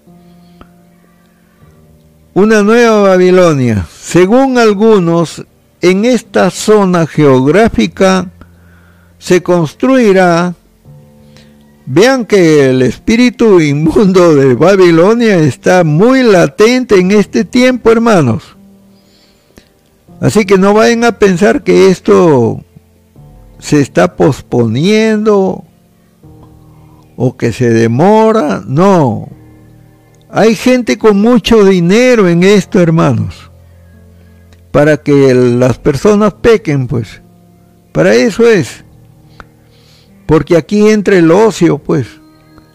[2.34, 3.86] Una nueva Babilonia.
[4.00, 5.44] Según algunos,
[5.82, 8.30] en esta zona geográfica
[9.18, 10.54] se construirá,
[11.86, 18.56] vean que el espíritu inmundo de Babilonia está muy latente en este tiempo, hermanos.
[20.20, 22.62] Así que no vayan a pensar que esto
[23.58, 25.64] se está posponiendo
[27.16, 29.28] o que se demora, no.
[30.30, 33.49] Hay gente con mucho dinero en esto, hermanos.
[34.70, 37.22] Para que las personas pequen, pues.
[37.92, 38.84] Para eso es.
[40.26, 42.06] Porque aquí entra el ocio, pues.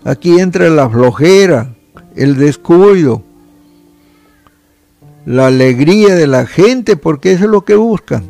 [0.04, 1.74] Aquí entra la flojera,
[2.16, 3.24] el descuido,
[5.26, 8.24] la alegría de la gente, porque eso es lo que buscan.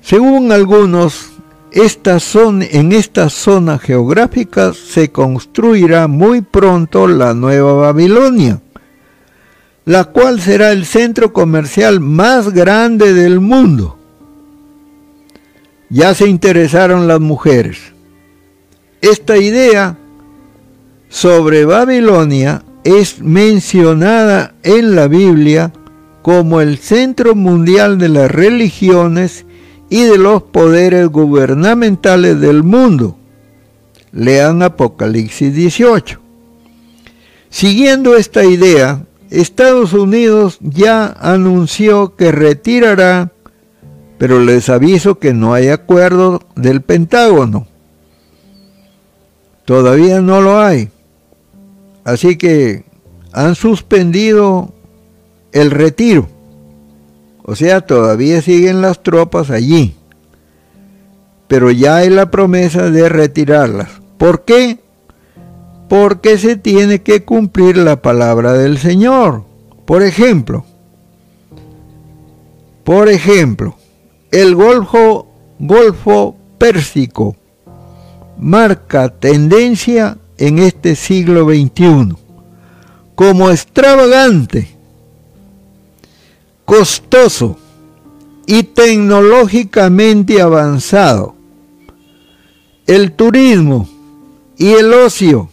[0.00, 1.30] Según algunos,
[1.70, 8.60] esta zona, en esta zona geográfica se construirá muy pronto la nueva Babilonia,
[9.84, 13.98] la cual será el centro comercial más grande del mundo.
[15.88, 17.78] Ya se interesaron las mujeres.
[19.00, 19.98] Esta idea
[21.08, 25.72] sobre Babilonia es mencionada en la Biblia
[26.22, 29.44] como el centro mundial de las religiones
[29.90, 33.18] y de los poderes gubernamentales del mundo.
[34.12, 36.20] Lean Apocalipsis 18.
[37.50, 43.32] Siguiendo esta idea, Estados Unidos ya anunció que retirará,
[44.18, 47.66] pero les aviso que no hay acuerdo del Pentágono.
[49.64, 50.90] Todavía no lo hay.
[52.04, 52.84] Así que
[53.32, 54.74] han suspendido
[55.52, 56.28] el retiro.
[57.42, 59.96] O sea, todavía siguen las tropas allí.
[61.48, 63.88] Pero ya hay la promesa de retirarlas.
[64.18, 64.81] ¿Por qué?
[65.92, 69.44] Porque se tiene que cumplir la palabra del Señor.
[69.84, 70.64] Por ejemplo,
[72.82, 73.76] por ejemplo,
[74.30, 75.26] el Golfo,
[75.58, 77.36] Golfo Pérsico
[78.38, 82.16] marca tendencia en este siglo XXI
[83.14, 84.74] como extravagante
[86.64, 87.58] costoso
[88.46, 91.34] y tecnológicamente avanzado.
[92.86, 93.86] El turismo
[94.56, 95.51] y el ocio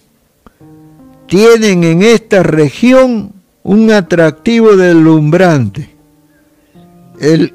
[1.29, 5.89] tienen en esta región un atractivo deslumbrante.
[7.19, 7.53] El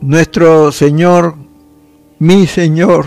[0.00, 1.36] nuestro Señor,
[2.20, 3.06] mi Señor,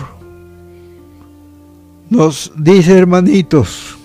[2.10, 3.96] nos dice, hermanitos,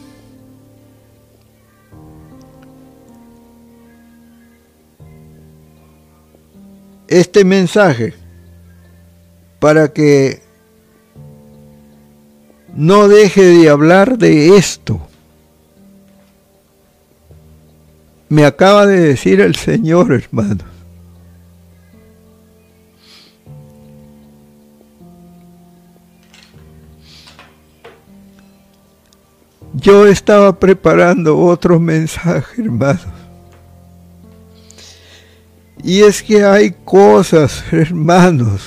[7.08, 8.14] este mensaje
[9.58, 10.44] para que
[12.76, 15.02] no deje de hablar de esto.
[18.30, 20.69] Me acaba de decir el Señor, hermano.
[29.80, 33.08] Yo estaba preparando otro mensaje, hermanos.
[35.82, 38.62] Y es que hay cosas, hermanos,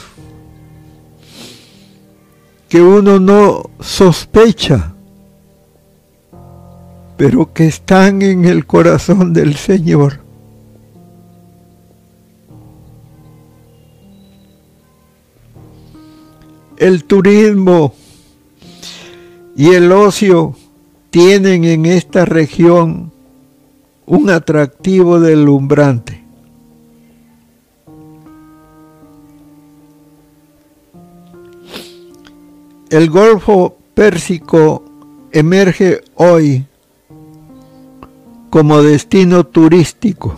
[2.68, 4.94] que uno no sospecha,
[7.18, 10.20] pero que están en el corazón del Señor.
[16.78, 17.94] El turismo
[19.54, 20.56] y el ocio
[21.12, 23.12] tienen en esta región
[24.06, 26.24] un atractivo deslumbrante.
[32.88, 34.84] El Golfo Pérsico
[35.32, 36.64] emerge hoy
[38.48, 40.36] como destino turístico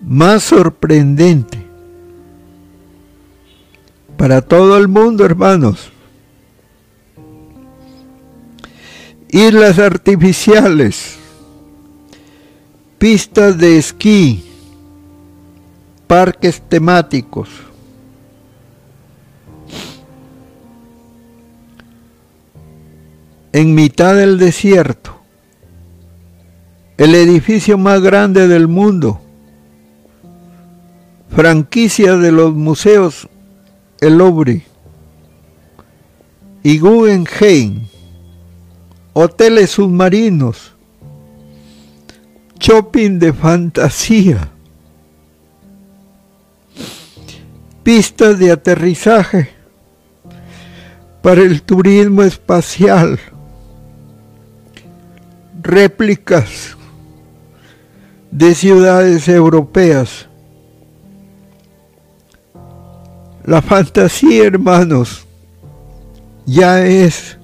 [0.00, 1.58] más sorprendente
[4.16, 5.92] para todo el mundo, hermanos.
[9.30, 11.18] Islas artificiales,
[12.98, 14.44] pistas de esquí,
[16.06, 17.48] parques temáticos.
[23.52, 25.18] En mitad del desierto,
[26.96, 29.20] el edificio más grande del mundo,
[31.30, 33.28] franquicia de los museos
[34.00, 34.64] El Louvre.
[36.62, 37.86] Y Guggenheim
[39.20, 40.76] hoteles submarinos,
[42.60, 44.48] shopping de fantasía,
[47.82, 49.50] pistas de aterrizaje
[51.20, 53.18] para el turismo espacial,
[55.62, 56.76] réplicas
[58.30, 60.28] de ciudades europeas.
[63.44, 65.26] La fantasía, hermanos,
[66.46, 67.36] ya es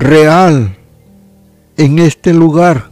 [0.00, 0.76] real
[1.76, 2.90] en este lugar.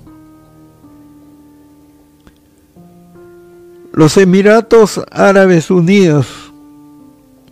[3.93, 6.53] Los Emiratos Árabes Unidos,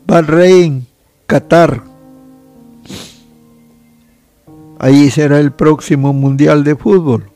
[0.07, 0.87] Bahrein,
[1.27, 1.83] Qatar,
[4.79, 7.31] Allí será el próximo Mundial de Fútbol.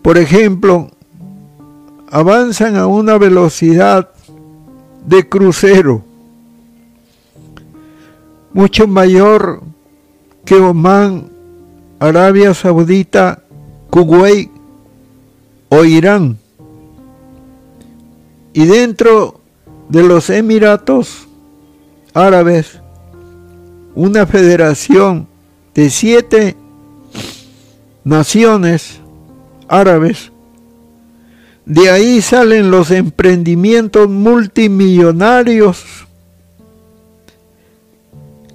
[0.00, 0.92] Por ejemplo,
[2.08, 4.10] avanzan a una velocidad
[5.04, 6.04] de crucero
[8.54, 9.60] mucho mayor
[10.44, 11.30] que Oman,
[11.98, 13.42] Arabia Saudita,
[13.90, 14.50] Kuwait
[15.68, 16.38] o Irán.
[18.52, 19.40] Y dentro
[19.88, 21.28] de los Emiratos
[22.14, 22.80] Árabes
[23.94, 25.28] una federación
[25.74, 26.56] de siete
[28.02, 29.00] naciones
[29.68, 30.32] árabes.
[31.64, 36.06] De ahí salen los emprendimientos multimillonarios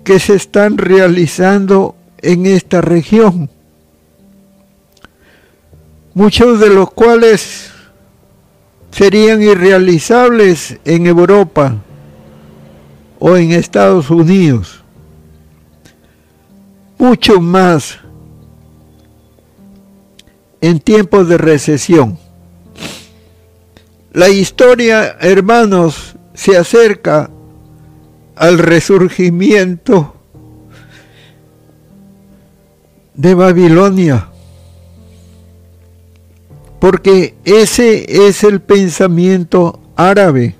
[0.10, 3.48] que se están realizando en esta región,
[6.16, 7.70] muchos de los cuales
[8.90, 11.76] serían irrealizables en Europa
[13.20, 14.84] o en Estados Unidos
[16.98, 18.00] mucho más
[20.60, 22.18] en tiempos de recesión.
[24.12, 27.30] La historia, hermanos, se acerca
[28.40, 30.16] al resurgimiento
[33.14, 34.30] de Babilonia,
[36.80, 40.56] porque ese es el pensamiento árabe.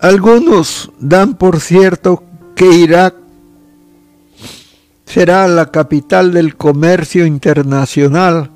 [0.00, 2.22] Algunos dan por cierto
[2.54, 3.14] que Irak
[5.06, 8.50] será la capital del comercio internacional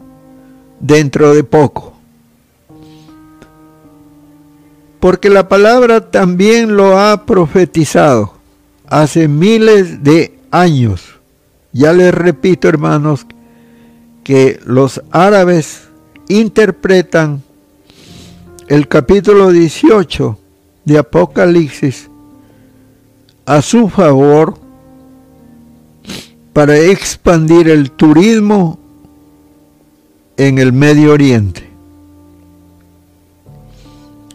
[0.79, 1.92] dentro de poco.
[5.03, 8.35] Porque la palabra también lo ha profetizado
[8.87, 11.17] hace miles de años.
[11.73, 13.27] Ya les repito, hermanos,
[14.23, 15.89] que los árabes
[16.29, 17.43] interpretan
[18.69, 20.39] el capítulo 18
[20.85, 22.09] de Apocalipsis
[23.45, 24.57] a su favor
[26.53, 28.79] para expandir el turismo
[30.37, 31.72] en el Medio Oriente.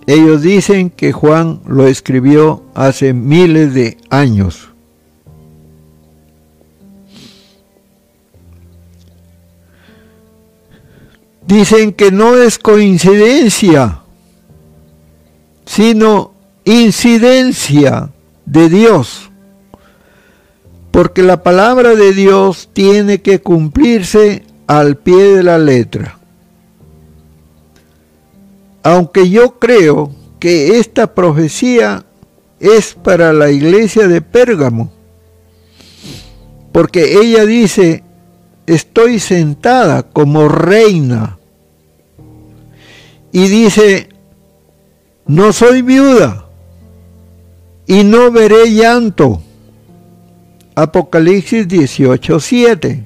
[0.08, 4.70] Ellos dicen que Juan lo escribió hace miles de años.
[11.46, 14.00] Dicen que no es coincidencia,
[15.66, 16.32] sino
[16.64, 18.10] incidencia
[18.46, 19.30] de Dios.
[20.92, 26.17] Porque la palabra de Dios tiene que cumplirse al pie de la letra.
[28.84, 32.06] Aunque yo creo que esta profecía
[32.60, 34.92] es para la iglesia de Pérgamo,
[36.72, 38.04] porque ella dice,
[38.66, 41.38] estoy sentada como reina,
[43.32, 44.10] y dice,
[45.26, 46.48] no soy viuda,
[47.88, 49.42] y no veré llanto.
[50.76, 53.04] Apocalipsis 18:7.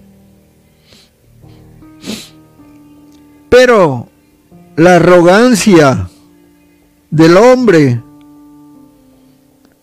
[3.49, 4.11] Pero
[4.76, 6.09] la arrogancia
[7.09, 8.01] del hombre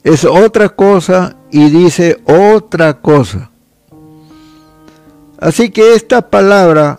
[0.02, 3.50] es otra cosa y dice otra cosa.
[5.38, 6.98] Así que esta palabra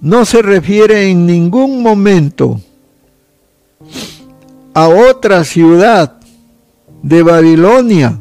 [0.00, 2.60] no se refiere en ningún momento
[4.74, 6.18] a otra ciudad
[7.02, 8.18] de Babilonia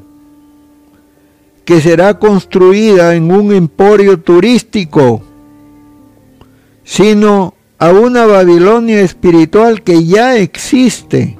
[1.65, 5.21] que será construida en un emporio turístico,
[6.83, 11.37] sino a una Babilonia espiritual que ya existe,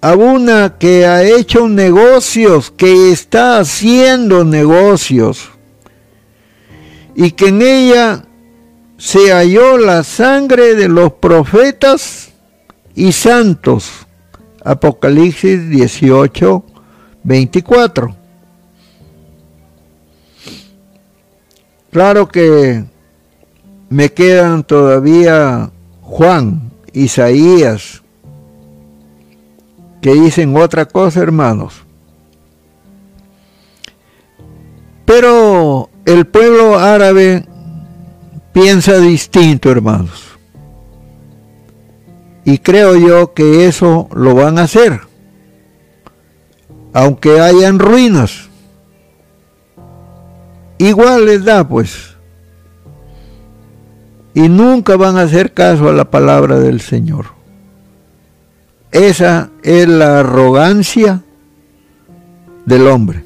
[0.00, 5.50] a una que ha hecho negocios, que está haciendo negocios,
[7.14, 8.24] y que en ella
[8.96, 12.30] se halló la sangre de los profetas
[12.94, 14.06] y santos.
[14.64, 16.64] Apocalipsis 18,
[17.24, 18.16] 24.
[21.90, 22.84] Claro que
[23.92, 25.70] me quedan todavía
[26.00, 28.02] Juan, Isaías,
[30.00, 31.82] que dicen otra cosa, hermanos.
[35.04, 37.44] Pero el pueblo árabe
[38.54, 40.38] piensa distinto, hermanos.
[42.46, 45.00] Y creo yo que eso lo van a hacer,
[46.94, 48.48] aunque hayan ruinas.
[50.78, 52.11] Igual les da, pues.
[54.34, 57.26] Y nunca van a hacer caso a la palabra del Señor.
[58.90, 61.22] esa es la arrogancia
[62.66, 63.24] del hombre.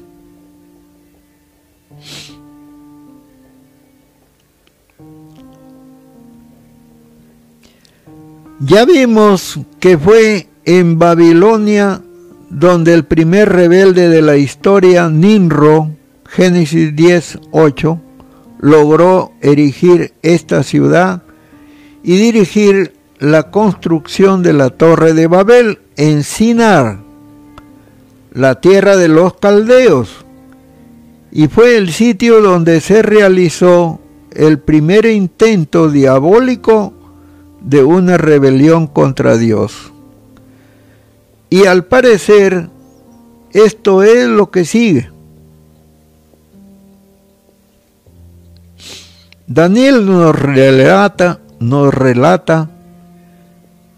[8.59, 12.01] Ya vimos que fue en Babilonia
[12.49, 15.91] donde el primer rebelde de la historia, Nimro,
[16.25, 18.01] Génesis 10, 8,
[18.59, 21.23] logró erigir esta ciudad
[22.03, 26.99] y dirigir la construcción de la torre de Babel en Sinar,
[28.31, 30.25] la tierra de los caldeos,
[31.31, 33.99] y fue el sitio donde se realizó
[34.31, 36.93] el primer intento diabólico
[37.61, 39.91] de una rebelión contra Dios.
[41.49, 42.69] Y al parecer,
[43.51, 45.09] esto es lo que sigue.
[49.47, 52.69] Daniel nos relata, nos relata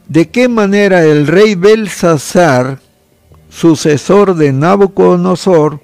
[0.07, 2.77] de qué manera el rey Belsasar,
[3.49, 5.81] sucesor de Nabucodonosor,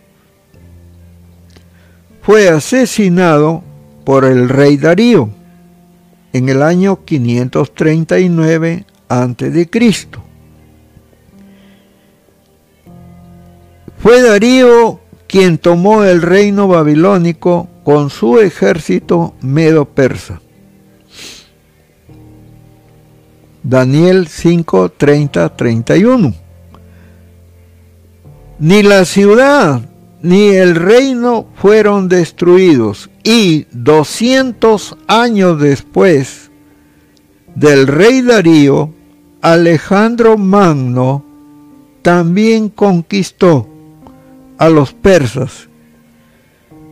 [2.22, 3.64] fue asesinado
[4.04, 5.30] por el rey Darío
[6.32, 9.70] en el año 539 a.C.
[13.98, 20.42] Fue Darío quien tomó el reino babilónico con su ejército medo-persa.
[23.62, 26.34] Daniel 5, 30, 31.
[28.58, 29.88] Ni la ciudad
[30.24, 36.50] ni el reino fueron destruidos y 200 años después
[37.54, 38.92] del rey Darío,
[39.42, 41.24] Alejandro Magno
[42.02, 43.70] también conquistó
[44.58, 45.70] a los persas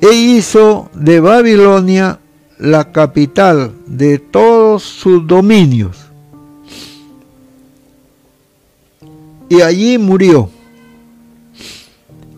[0.04, 2.20] e hizo de Babilonia
[2.58, 5.98] la capital de todos sus dominios.
[9.48, 10.50] Y allí murió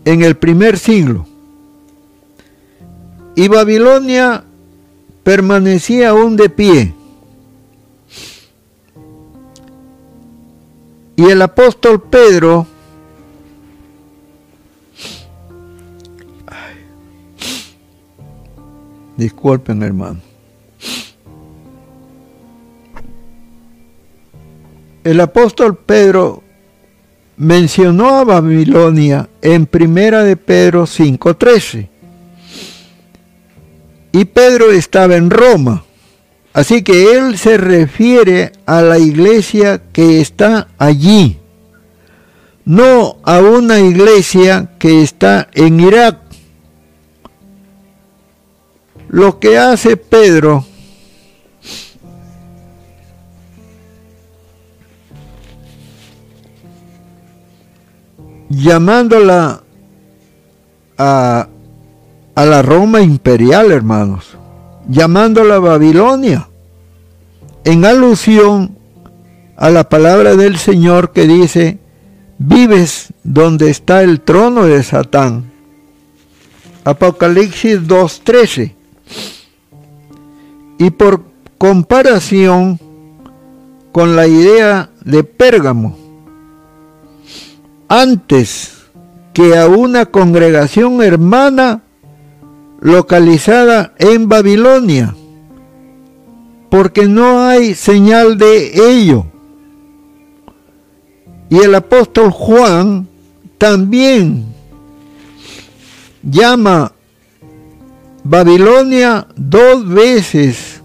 [0.04, 1.26] en el primer siglo.
[3.34, 4.44] Y Babilonia
[5.24, 6.94] permanecía aún de pie.
[11.16, 12.68] Y el apóstol Pedro
[19.16, 20.20] Disculpen, hermano.
[25.04, 26.42] El apóstol Pedro
[27.36, 31.88] mencionó a Babilonia en Primera de Pedro 5:13.
[34.12, 35.84] Y Pedro estaba en Roma.
[36.52, 41.38] Así que él se refiere a la iglesia que está allí,
[42.64, 46.25] no a una iglesia que está en Irak.
[49.16, 50.62] Lo que hace Pedro
[58.50, 59.62] llamándola
[60.98, 61.48] a,
[62.36, 64.36] la Roma imperial, hermanos,
[64.86, 66.50] llamándola Babilonia,
[67.64, 68.76] en alusión
[69.56, 71.78] a la palabra del Señor que dice,
[72.36, 75.50] vives donde está el trono de Satán.
[76.84, 78.75] Apocalipsis 2.13.
[80.78, 81.22] Y por
[81.58, 82.78] comparación
[83.92, 85.96] con la idea de Pérgamo,
[87.88, 88.76] antes
[89.32, 91.82] que a una congregación hermana
[92.80, 95.14] localizada en Babilonia,
[96.70, 99.26] porque no hay señal de ello.
[101.48, 103.08] Y el apóstol Juan
[103.56, 104.44] también
[106.22, 106.92] llama
[108.28, 110.82] Babilonia dos veces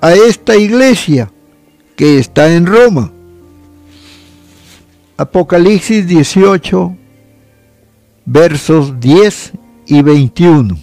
[0.00, 1.28] a esta iglesia
[1.96, 3.10] que está en Roma.
[5.16, 6.96] Apocalipsis 18,
[8.26, 9.54] versos 10
[9.88, 10.78] y 21.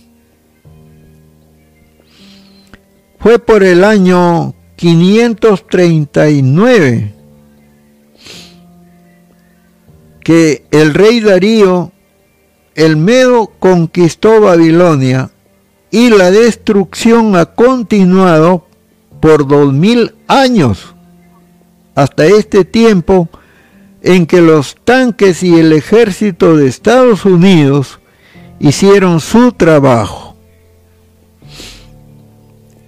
[3.17, 7.15] Fue por el año 539
[10.25, 11.93] que el rey Darío,
[12.75, 15.31] el Medo, conquistó Babilonia
[15.91, 18.65] y la destrucción ha continuado
[19.19, 20.95] por dos mil años.
[21.93, 23.29] Hasta este tiempo,
[24.01, 27.99] en que los tanques y el ejército de Estados Unidos
[28.59, 30.35] hicieron su trabajo.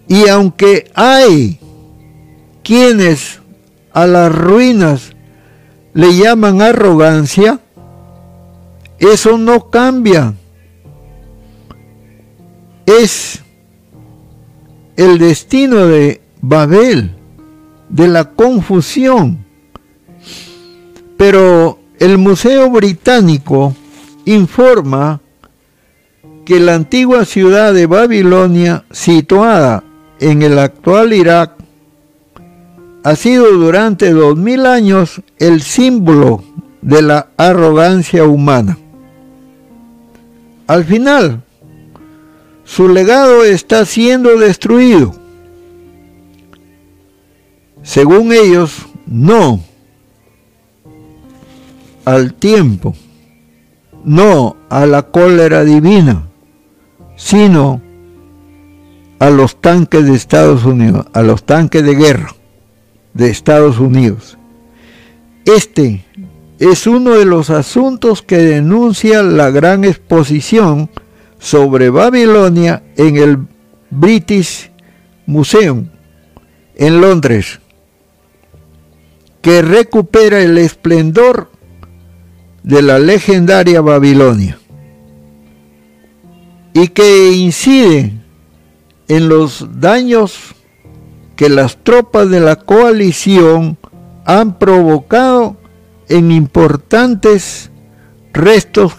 [0.08, 1.60] Y aunque hay
[2.64, 3.39] quienes
[3.91, 5.12] a las ruinas
[5.93, 7.60] le llaman arrogancia,
[8.99, 10.34] eso no cambia.
[12.86, 13.42] Es
[14.98, 17.16] el destino de Babel,
[17.90, 19.46] de la confusión
[21.18, 23.76] Pero el Museo Británico
[24.26, 25.22] informa
[26.46, 29.84] que la antigua ciudad de Babilonia, situada
[30.20, 31.54] en el actual Irak,
[33.04, 36.44] ha sido durante dos mil años el símbolo
[36.82, 38.78] de la arrogancia humana.
[40.68, 41.44] Al final,
[42.76, 45.13] su legado está siendo destruido.
[47.84, 49.59] Según ellos, no
[52.03, 52.95] al tiempo,
[54.03, 56.24] no a la cólera divina,
[57.15, 57.80] sino
[59.19, 62.34] a los tanques de Estados Unidos, a los tanques de guerra
[63.13, 64.39] de Estados Unidos.
[65.45, 66.03] Este
[66.57, 70.89] es uno de los asuntos que denuncia la gran exposición
[71.44, 73.38] sobre Babilonia en el
[73.89, 74.72] British
[75.26, 75.89] Museum
[76.74, 77.60] en Londres,
[79.41, 81.52] que recupera el esplendor
[82.64, 84.58] de la legendaria Babilonia
[86.74, 88.14] y que incide
[89.10, 90.56] en los daños
[91.36, 93.78] que las tropas de la coalición
[94.24, 95.58] han provocado
[96.08, 97.70] en importantes
[98.32, 98.94] restos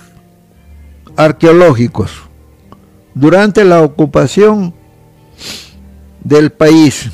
[1.16, 2.24] arqueológicos
[3.14, 4.74] durante la ocupación
[6.22, 7.10] del país.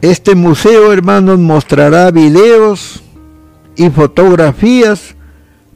[0.00, 3.02] Este museo, hermanos, mostrará videos
[3.76, 5.16] y fotografías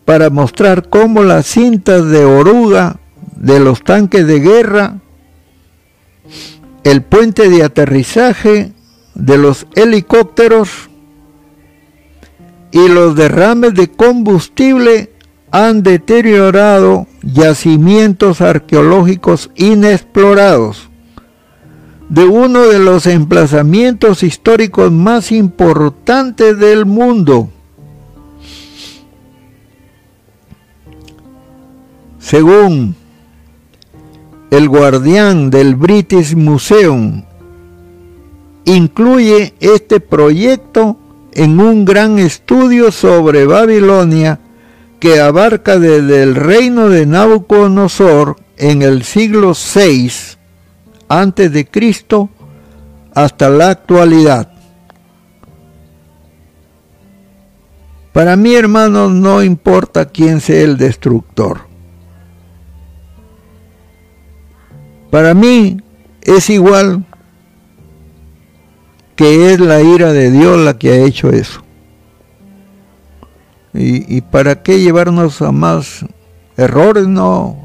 [0.05, 3.01] para mostrar cómo las cintas de oruga
[3.37, 4.99] de los tanques de guerra,
[6.85, 8.73] el puente de aterrizaje
[9.15, 10.88] de los helicópteros
[12.71, 15.13] y los derrames de combustible
[15.51, 20.89] han deteriorado yacimientos arqueológicos inexplorados
[22.09, 27.51] de uno de los emplazamientos históricos más importantes del mundo.
[32.19, 32.95] Según
[34.51, 37.25] el guardián del British Museum,
[38.65, 40.99] incluye este proyecto
[41.33, 44.41] en un gran estudio sobre Babilonia
[45.01, 50.11] que abarca desde el reino de Nabucodonosor en el siglo VI
[51.09, 51.65] antes de
[53.15, 54.53] hasta la actualidad.
[58.13, 61.69] Para mí, hermanos, no importa quién sea el destructor.
[65.11, 65.81] Para mí
[66.23, 67.07] es igual
[69.19, 71.61] que es la ira de Dios la que ha hecho eso.
[73.75, 76.07] ¿Y, y para qué llevarnos a más
[76.57, 77.09] errores?
[77.09, 77.57] No,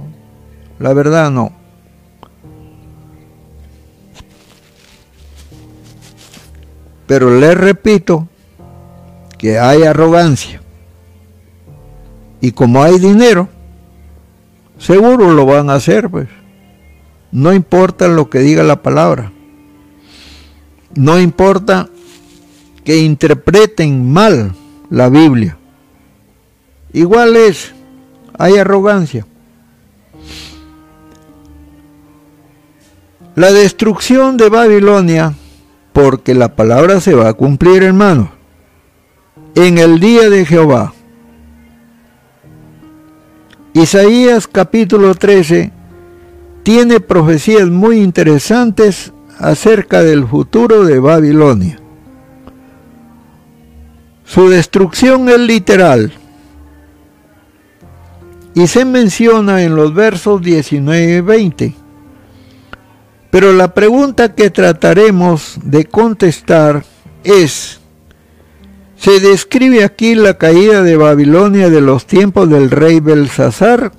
[0.79, 1.51] la verdad no.
[7.05, 8.27] Pero les repito
[9.37, 10.59] que hay arrogancia.
[12.41, 13.47] Y como hay dinero,
[14.79, 16.27] seguro lo van a hacer, pues.
[17.31, 19.31] No importa lo que diga la palabra.
[20.95, 21.89] No importa
[22.83, 24.53] que interpreten mal
[24.89, 25.57] la Biblia.
[26.91, 27.73] Igual es,
[28.37, 29.25] hay arrogancia.
[33.35, 35.33] La destrucción de Babilonia
[35.93, 38.31] porque la palabra se va a cumplir, hermano,
[39.55, 40.93] en el día de Jehová.
[43.73, 45.71] Isaías capítulo 13
[46.61, 51.79] tiene profecías muy interesantes acerca del futuro de Babilonia.
[54.25, 56.13] Su destrucción es literal
[58.55, 61.73] y se menciona en los versos 19 y 20.
[63.31, 66.83] Pero la pregunta que trataremos de contestar
[67.23, 67.79] es,
[68.95, 73.91] ¿se describe aquí la caída de Babilonia de los tiempos del rey Belsasar?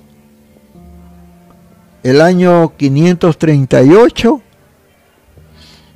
[2.04, 4.42] El año 538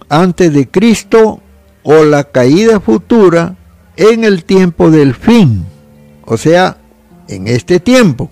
[0.09, 1.41] antes de Cristo
[1.83, 3.57] o la caída futura
[3.97, 5.65] en el tiempo del fin,
[6.25, 6.79] o sea,
[7.29, 8.31] en este tiempo.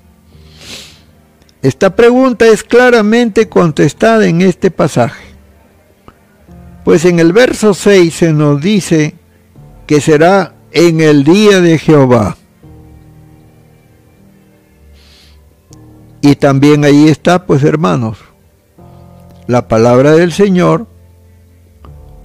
[1.63, 5.25] Esta pregunta es claramente contestada en este pasaje.
[6.85, 9.15] Pues en el verso 6 se nos dice
[9.87, 12.37] que será en el día de Jehová.
[16.21, 18.19] Y también ahí está, pues hermanos,
[19.47, 20.87] la palabra del Señor.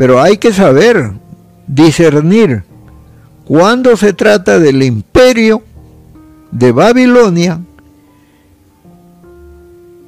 [0.02, 1.12] Pero hay que saber,
[1.68, 2.64] discernir,
[3.46, 5.62] cuando se trata del imperio
[6.50, 7.62] de Babilonia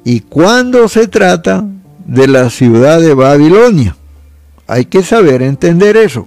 [0.02, 1.64] y cuando se trata
[2.06, 3.94] de la ciudad de Babilonia.
[4.66, 6.26] Hay que saber entender eso.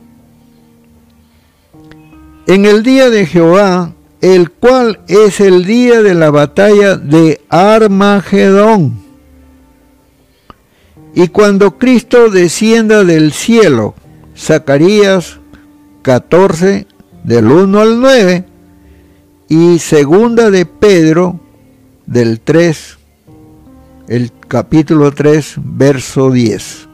[2.46, 3.92] En el día de Jehová,
[4.22, 9.07] el cual es el día de la batalla de Armagedón.
[11.18, 13.96] Y cuando Cristo descienda del cielo,
[14.38, 15.40] Zacarías
[16.04, 16.86] 14,
[17.24, 18.46] del 1 al 9,
[19.50, 21.40] y segunda de Pedro,
[22.06, 23.00] del 3,
[24.10, 26.88] el capítulo 3, verso 10.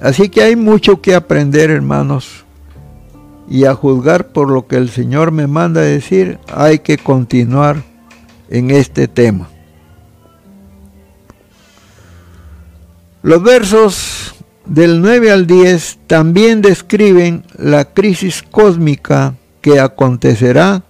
[0.00, 2.44] Así que hay mucho que aprender, hermanos,
[3.48, 7.82] y a juzgar por lo que el Señor me manda decir, hay que continuar
[8.48, 9.48] en este tema.
[13.22, 14.34] Los versos
[14.66, 20.82] del 9 al 10 también describen la crisis cósmica que acontecerá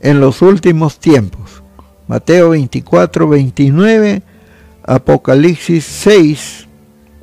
[0.00, 1.62] en los últimos tiempos.
[2.08, 4.22] Mateo 24, 29,
[4.84, 6.68] Apocalipsis 6,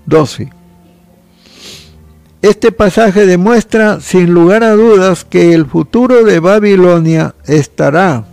[0.08, 0.50] 12.
[2.42, 8.26] Este pasaje demuestra sin lugar a dudas que el futuro de Babilonia estará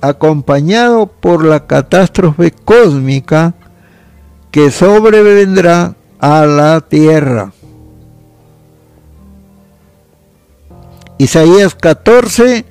[0.00, 3.54] acompañado por la catástrofe cósmica
[4.52, 7.52] que sobrevendrá a la tierra.
[11.18, 12.64] Isaías 14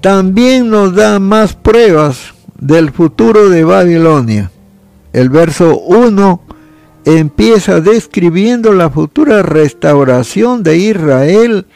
[0.00, 4.50] también nos da más pruebas del futuro de Babilonia.
[5.12, 6.42] El verso 1
[7.04, 11.66] empieza describiendo la futura restauración de Israel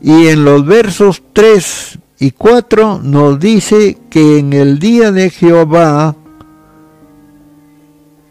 [0.00, 6.14] y en los versos 3 y 4 nos dice que en el día de Jehová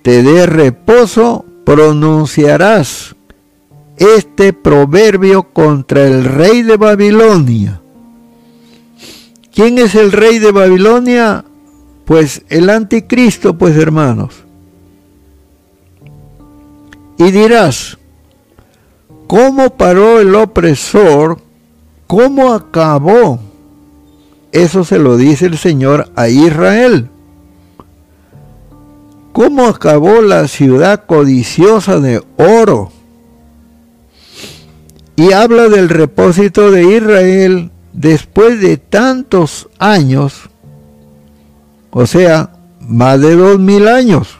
[0.03, 3.15] te dé reposo, pronunciarás
[3.97, 7.81] este proverbio contra el rey de Babilonia.
[9.53, 11.45] ¿Quién es el rey de Babilonia?
[12.05, 14.43] Pues el anticristo, pues hermanos.
[17.17, 17.97] Y dirás,
[19.27, 21.39] ¿cómo paró el opresor?
[22.07, 23.39] ¿Cómo acabó?
[24.51, 27.09] Eso se lo dice el Señor a Israel.
[29.33, 32.91] ¿Cómo acabó la ciudad codiciosa de oro?
[35.15, 40.51] Y habla del repósito de Israel después de tantos años,
[41.89, 44.37] o sea, más de dos mil años,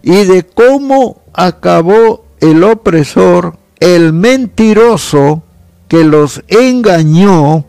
[0.00, 5.42] y de cómo acabó el opresor, el mentiroso
[5.88, 7.64] que los engañó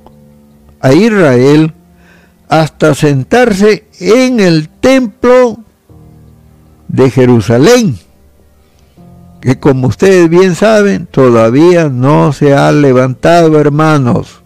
[0.80, 1.74] a Israel
[2.49, 5.62] hasta sentarse en el templo
[6.93, 7.97] de Jerusalén,
[9.41, 14.41] que como ustedes bien saben, todavía no se ha levantado, hermanos,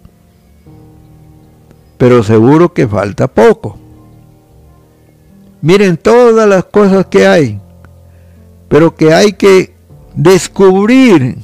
[2.00, 3.78] pero seguro que falta poco.
[5.62, 7.62] Miren todas las cosas que hay
[8.68, 9.74] pero que hay que
[10.16, 11.38] descubrir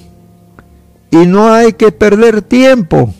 [1.11, 3.13] y no hay que perder tiempo.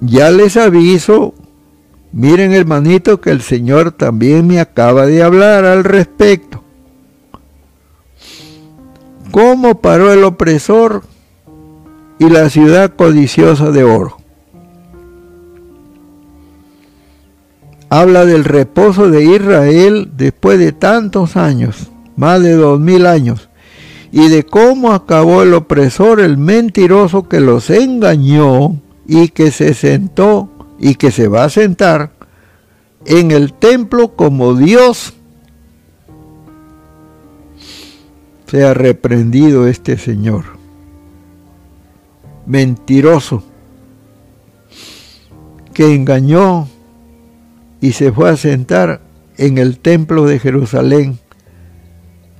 [0.00, 1.34] Ya les aviso,
[2.12, 6.62] miren hermanito que el Señor también me acaba de hablar al respecto.
[9.30, 11.02] ¿Cómo paró el opresor
[12.18, 14.18] y la ciudad codiciosa de oro?
[17.90, 23.48] habla del reposo de Israel después de tantos años, más de dos mil años,
[24.12, 30.50] y de cómo acabó el opresor, el mentiroso que los engañó y que se sentó
[30.78, 32.12] y que se va a sentar
[33.04, 35.14] en el templo como Dios.
[38.46, 40.44] Sea reprendido este Señor.
[42.46, 43.42] Mentiroso
[45.78, 46.66] que engañó
[47.80, 49.00] y se fue a sentar
[49.36, 51.20] en el templo de Jerusalén,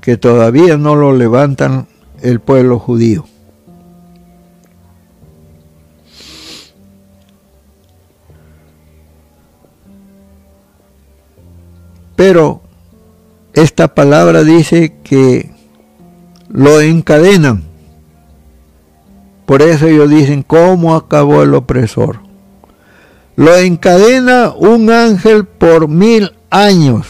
[0.01, 1.87] que todavía no lo levantan
[2.21, 3.27] el pueblo judío.
[12.19, 12.61] Pero
[13.55, 15.51] esta palabra dice que
[16.51, 17.63] lo encadenan.
[19.47, 22.29] Por eso ellos dicen, ¿cómo acabó el opresor?
[23.39, 27.07] lo encadena un ángel por mil años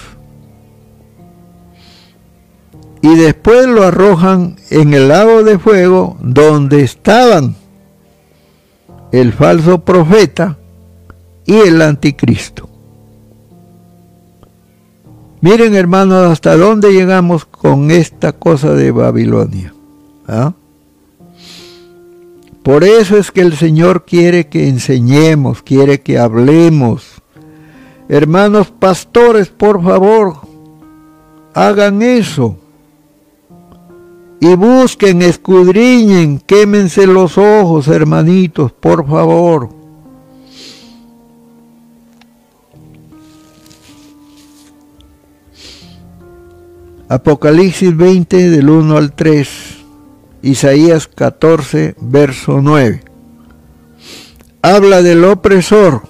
[3.01, 7.57] y después lo arrojan en el lago de fuego donde estaban
[9.11, 10.59] el falso profeta
[11.47, 12.68] y el anticristo.
[15.41, 19.73] Miren hermanos hasta dónde llegamos con esta cosa de Babilonia.
[20.27, 20.53] ¿Ah?
[22.65, 27.23] Por eso es que el Señor quiere que enseñemos, quiere que hablemos.
[28.09, 30.37] Hermanos pastores, por favor,
[31.55, 32.57] hagan eso.
[34.41, 39.78] Y busquen, escudriñen, quémense los ojos, hermanitos, por favor.
[47.11, 49.49] Apocalipsis 20 del 1 al 3,
[50.43, 53.03] Isaías 14, verso 9.
[54.61, 56.03] Habla del opresor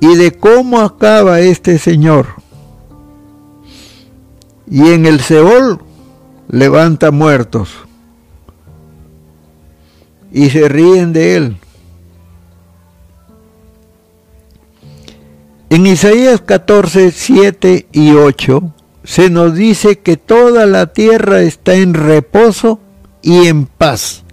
[0.00, 2.28] y de cómo acaba este Señor.
[4.66, 5.80] Y en el Seol
[6.48, 7.68] levanta muertos
[10.32, 11.56] y se ríen de él.
[15.70, 21.94] En Isaías 14, 7 y 8 se nos dice que toda la tierra está en
[21.94, 22.80] reposo
[23.22, 24.24] y en paz.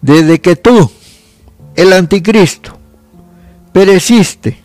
[0.00, 0.90] Desde que tú,
[1.74, 2.78] el anticristo,
[3.74, 4.58] pereciste,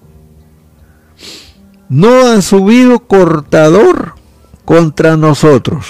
[1.89, 4.14] no ha subido cortador
[4.64, 5.86] contra nosotros.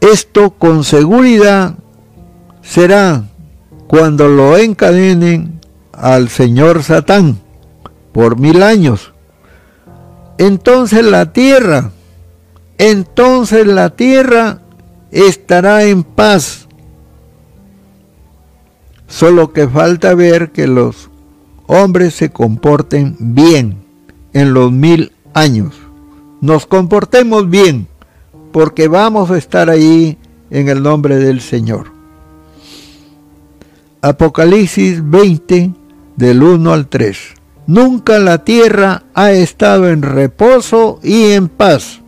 [0.00, 1.76] Esto con seguridad
[2.62, 3.28] será
[3.86, 5.59] cuando lo encadenen
[6.00, 7.38] al señor Satán
[8.12, 9.12] por mil años.
[10.38, 11.90] Entonces la tierra,
[12.78, 14.62] entonces la tierra
[15.10, 16.66] estará en paz.
[19.06, 21.10] Solo que falta ver que los
[21.66, 23.84] hombres se comporten bien
[24.32, 25.74] en los mil años.
[26.40, 27.86] Nos comportemos bien,
[28.52, 30.16] porque vamos a estar ahí
[30.50, 31.92] en el nombre del Señor.
[34.00, 35.72] Apocalipsis 20,
[36.20, 37.18] del 1 al 3.
[37.66, 42.00] Nunca la tierra ha estado en reposo y en paz.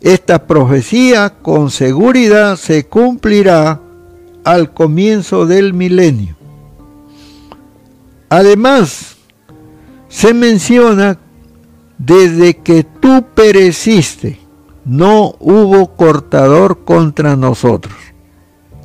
[0.00, 3.80] Esta profecía con seguridad se cumplirá
[4.44, 6.36] al comienzo del milenio.
[8.28, 9.16] Además,
[10.08, 11.18] se menciona
[11.96, 14.40] desde que tú pereciste,
[14.84, 17.94] no hubo cortador contra nosotros,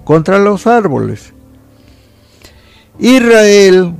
[0.03, 1.33] contra los árboles.
[2.99, 3.95] Israel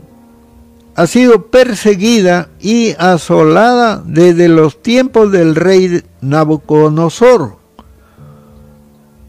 [0.96, 7.58] ha sido perseguida y asolada desde los tiempos del rey Nabucodonosor,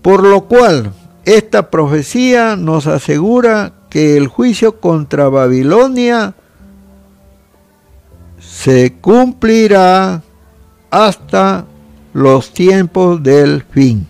[0.03, 0.93] por lo cual
[1.25, 6.35] esta profecía nos asegura que el juicio contra Babilonia
[8.41, 10.23] se cumplirá
[10.91, 11.67] hasta
[12.13, 14.10] los tiempos del fin.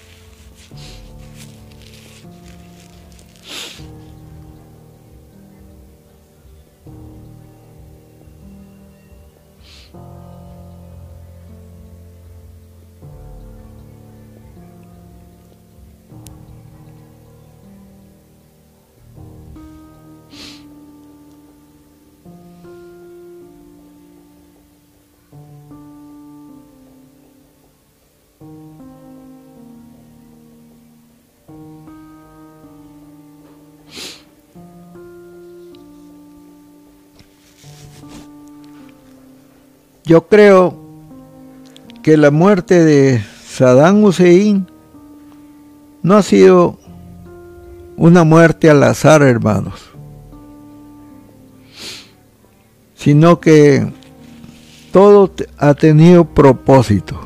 [40.03, 40.75] Yo creo
[42.01, 44.67] que la muerte de Saddam Hussein
[46.01, 46.79] no ha sido
[47.97, 49.91] una muerte al azar, hermanos,
[52.95, 53.91] sino que
[54.91, 57.19] todo ha tenido propósito.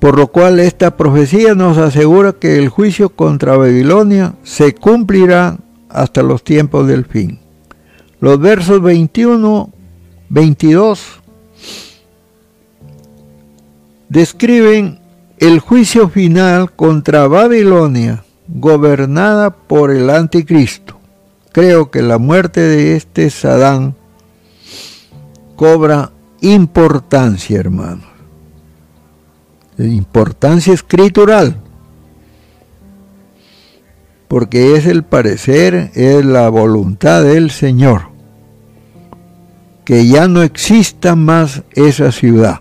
[0.00, 5.58] Por lo cual esta profecía nos asegura que el juicio contra Babilonia se cumplirá
[5.88, 7.45] hasta los tiempos del fin.
[8.20, 9.70] Los versos 21,
[10.30, 11.20] 22
[14.08, 15.00] describen
[15.38, 20.98] el juicio final contra Babilonia, gobernada por el anticristo.
[21.52, 23.94] Creo que la muerte de este Sadán
[25.56, 28.06] cobra importancia, hermanos.
[29.78, 31.65] Importancia escritural
[34.28, 38.08] porque es el parecer, es la voluntad del Señor,
[39.84, 42.60] que ya no exista más esa ciudad.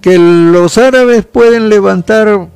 [0.00, 2.48] Que los árabes pueden levantar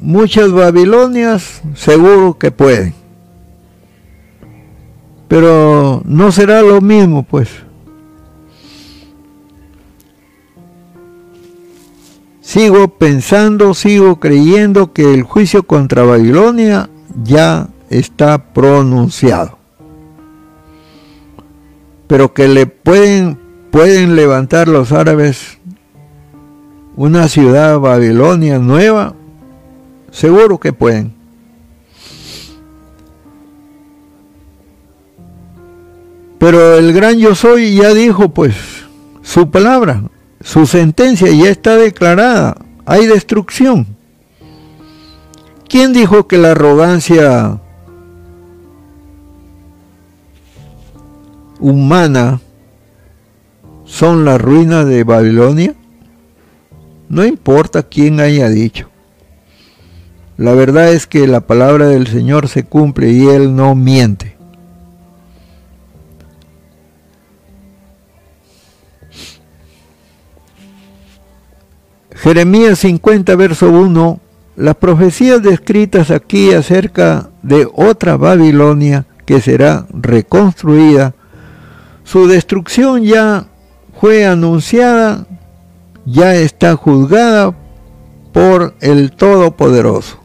[0.00, 2.94] muchas Babilonias, seguro que pueden.
[5.28, 7.65] Pero no será lo mismo, pues.
[12.46, 16.88] Sigo pensando, sigo creyendo que el juicio contra Babilonia
[17.24, 19.58] ya está pronunciado.
[22.06, 23.46] Pero que le pueden
[23.76, 25.58] ¿Pueden levantar los árabes
[26.96, 29.14] una ciudad Babilonia nueva?
[30.10, 31.12] Seguro que pueden.
[36.38, 38.54] Pero el gran yo soy ya dijo pues
[39.20, 40.04] su palabra,
[40.46, 43.84] su sentencia ya está declarada, hay destrucción.
[45.68, 47.58] ¿Quién dijo que la arrogancia
[51.58, 52.40] humana
[53.84, 55.74] son las ruinas de Babilonia?
[57.08, 58.88] No importa quién haya dicho.
[60.36, 64.35] La verdad es que la palabra del Señor se cumple y Él no miente.
[72.16, 74.20] Jeremías 50, verso 1
[74.56, 81.14] las profecías descritas aquí acerca de otra Babilonia que será reconstruida,
[82.04, 83.48] su destrucción ya
[84.00, 85.26] fue anunciada,
[86.06, 87.54] ya está juzgada
[88.32, 90.18] por el Todopoderoso.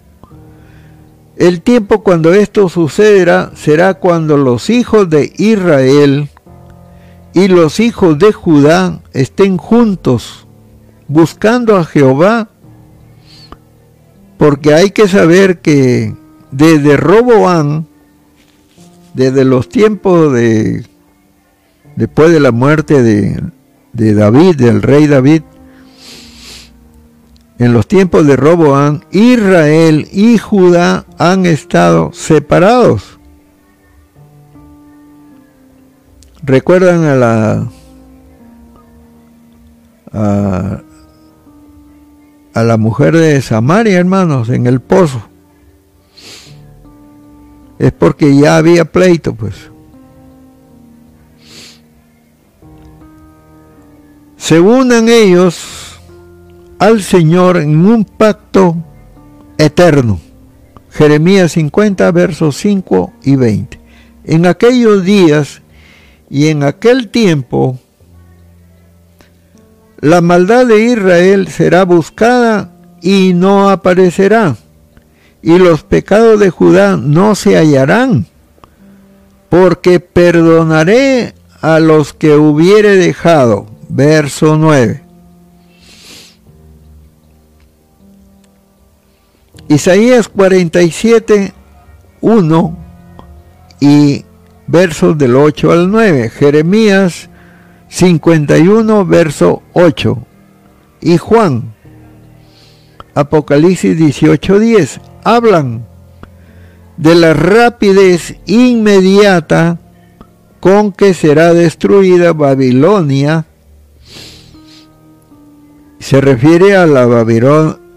[1.35, 6.30] El tiempo cuando esto sucederá será cuando los hijos de Israel
[7.34, 10.47] y los hijos de Judá estén juntos
[11.11, 12.47] buscando a Jehová
[14.38, 16.15] porque hay que saber que
[16.51, 17.85] desde Roboán,
[19.13, 20.85] desde los tiempos de,
[21.95, 25.43] después de la muerte de, David, del rey David,
[27.59, 33.19] en los tiempos de Roboán, Israel y Judá han estado separados.
[36.41, 37.67] ¿Recuerdan a la
[40.13, 40.81] a
[42.53, 45.21] a la mujer de Samaria, hermanos, en el pozo.
[47.79, 49.71] Es porque ya había pleito, pues.
[54.37, 55.99] Se unan ellos
[56.79, 58.75] al Señor en un pacto
[59.57, 60.19] eterno.
[60.89, 63.79] Jeremías 50, versos 5 y 20.
[64.25, 65.61] En aquellos días
[66.29, 67.79] y en aquel tiempo,
[70.01, 72.71] la maldad de Israel será buscada
[73.01, 74.57] y no aparecerá,
[75.41, 78.25] y los pecados de Judá no se hallarán,
[79.49, 83.67] porque perdonaré a los que hubiere dejado.
[83.89, 85.03] Verso 9.
[89.67, 91.53] Isaías 47,
[92.21, 92.77] 1
[93.79, 94.25] y
[94.67, 96.29] versos del 8 al 9.
[96.29, 97.29] Jeremías
[97.91, 100.18] 51, verso 8.
[101.01, 101.73] Y Juan,
[103.13, 105.85] Apocalipsis 18, 10, hablan
[106.95, 109.77] de la rapidez inmediata
[110.61, 113.45] con que será destruida Babilonia.
[115.99, 117.05] Se refiere a la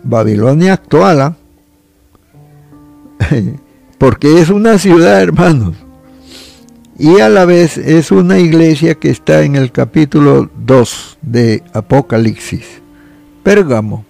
[0.03, 1.37] Babilonia actual, ¿ah?
[3.99, 5.84] porque es una ciudad, hermanos
[6.99, 12.81] y a la vez es una iglesia que está en el capítulo 2 de Apocalipsis.
[13.43, 14.05] Pérgamo.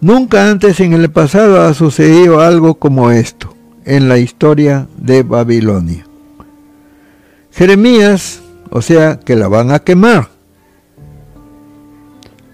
[0.00, 3.54] Nunca antes en el pasado ha sucedido algo como esto
[3.84, 6.06] en la historia de Babilonia.
[7.52, 10.28] Jeremías, o sea, que la van a quemar,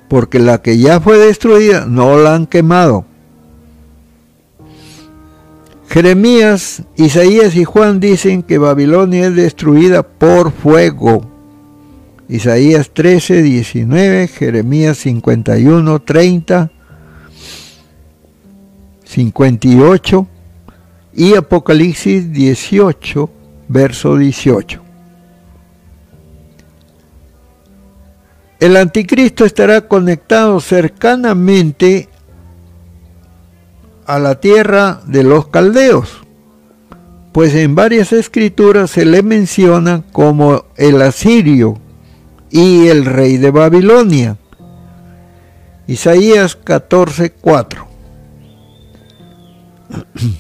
[0.09, 3.07] porque la que ya fue destruida no la han quemado,
[5.93, 11.21] Jeremías, Isaías y Juan dicen que Babilonia es destruida por fuego.
[12.31, 16.71] Isaías 13, 19, Jeremías 51, 30,
[19.05, 20.29] 58
[21.13, 23.31] y Apocalipsis 18,
[23.69, 24.83] verso 18.
[28.61, 32.09] El anticristo estará conectado cercanamente
[34.07, 36.23] a la tierra de los caldeos,
[37.33, 41.79] pues en varias escrituras se le menciona como el asirio
[42.51, 44.37] y el rey de Babilonia.
[45.87, 47.87] Isaías 14:4.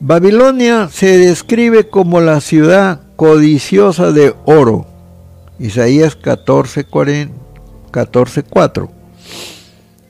[0.00, 4.86] Babilonia se describe como la ciudad codiciosa de oro.
[5.58, 8.90] Isaías 14:4.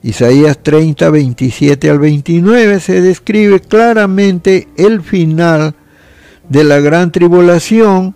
[0.05, 5.73] Isaías 30, 27 al 29 se describe claramente el final
[6.47, 8.13] de la gran tribulación.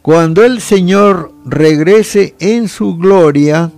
[0.00, 3.70] Cuando el Señor regrese en su gloria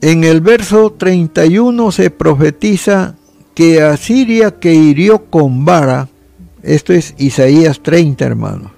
[0.00, 3.16] En el verso 31 se profetiza
[3.54, 6.08] que Asiria que hirió con vara,
[6.62, 8.72] esto es Isaías 30 hermanos,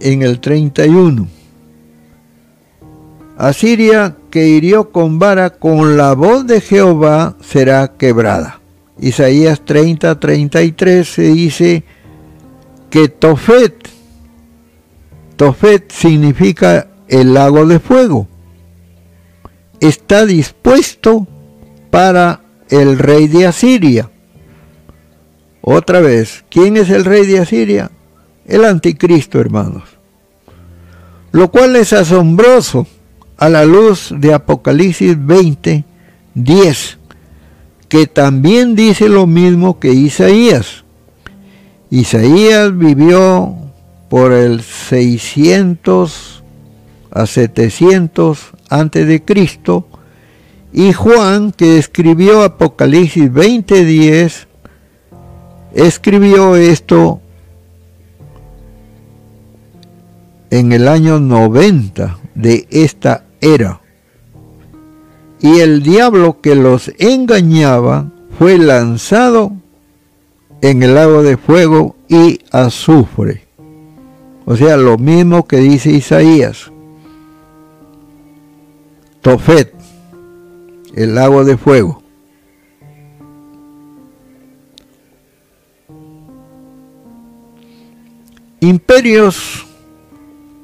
[0.00, 1.28] en el 31.
[3.36, 8.60] Asiria que hirió con vara con la voz de Jehová será quebrada.
[8.98, 11.84] Isaías 30, 33 se dice
[12.90, 13.88] que Tofet,
[15.36, 18.26] Tofet significa el lago de fuego,
[19.80, 21.26] está dispuesto
[21.90, 24.10] para el rey de Asiria.
[25.60, 27.90] Otra vez, ¿quién es el rey de Asiria?
[28.46, 29.84] El anticristo, hermanos.
[31.32, 32.86] Lo cual es asombroso
[33.36, 35.84] a la luz de Apocalipsis 20,
[36.34, 36.98] 10,
[37.88, 40.84] que también dice lo mismo que Isaías.
[41.90, 43.54] Isaías vivió
[44.08, 46.42] por el 600
[47.10, 49.86] a 700 antes de Cristo
[50.72, 54.46] y Juan que escribió Apocalipsis 20:10
[55.74, 57.20] escribió esto
[60.50, 63.80] en el año 90 de esta era.
[65.40, 69.52] Y el diablo que los engañaba fue lanzado
[70.62, 73.46] en el lago de fuego y azufre.
[74.46, 76.72] O sea, lo mismo que dice Isaías.
[79.20, 79.74] Tofet,
[80.94, 82.02] el lago de fuego.
[88.60, 89.66] Imperios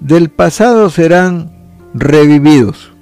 [0.01, 1.52] del pasado serán
[1.94, 2.93] revividos.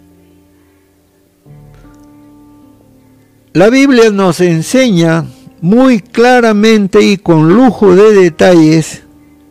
[3.54, 5.26] La Biblia nos enseña
[5.60, 9.02] muy claramente y con lujo de detalles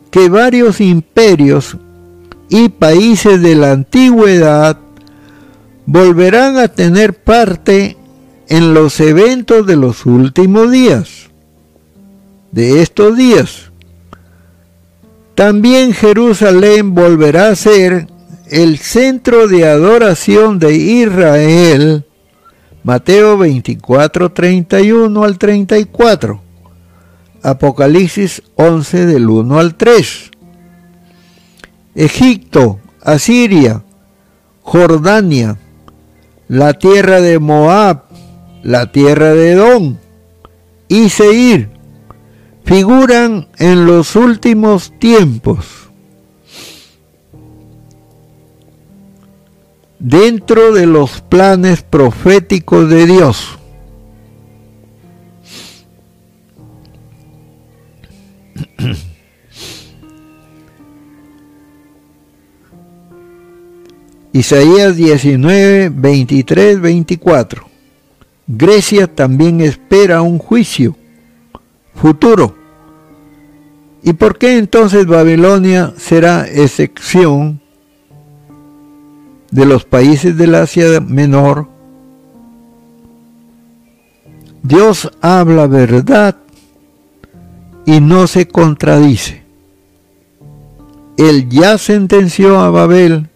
[0.10, 1.78] que varios imperios
[2.50, 4.78] y países de la antigüedad
[5.86, 7.98] volverán a tener parte
[8.48, 11.30] en los eventos de los últimos días,
[12.52, 13.72] de estos días.
[15.36, 18.08] También Jerusalén volverá a ser
[18.50, 22.06] el centro de adoración de Israel,
[22.84, 26.42] Mateo 24, 31 al 34,
[27.44, 30.32] Apocalipsis 11 del 1 al 3.
[31.96, 33.84] Egipto, Asiria,
[34.62, 35.58] Jordania,
[36.52, 38.04] la tierra de Moab,
[38.62, 39.96] la tierra de Edom
[40.90, 41.70] y Seir
[42.66, 45.66] figuran en los últimos tiempos
[49.98, 53.58] dentro de los planes proféticos de Dios.
[64.34, 67.66] Isaías 19, 23, 24.
[68.48, 70.96] Grecia también espera un juicio
[71.96, 72.56] futuro.
[74.04, 77.62] ¿Y por qué entonces Babilonia será excepción
[79.52, 81.68] de los países del Asia Menor,
[84.64, 86.38] Dios habla verdad
[87.86, 89.44] y no se contradice.
[91.18, 93.30] Él ya sentenció a Babel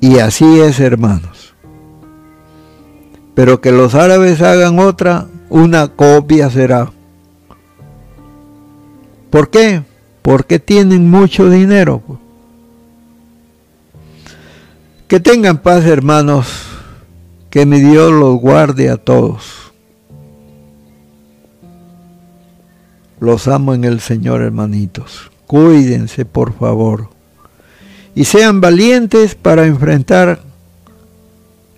[0.00, 1.54] y así es, hermanos.
[3.34, 6.90] Pero que los árabes hagan otra, una copia será.
[9.30, 9.82] ¿Por qué?
[10.22, 12.02] Porque tienen mucho dinero.
[15.06, 16.48] Que tengan paz, hermanos,
[17.50, 19.72] que mi Dios los guarde a todos.
[23.20, 25.30] Los amo en el Señor, hermanitos.
[25.46, 27.08] Cuídense, por favor.
[28.18, 30.40] Y sean valientes para enfrentar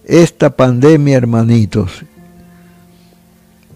[0.07, 2.03] esta pandemia, hermanitos.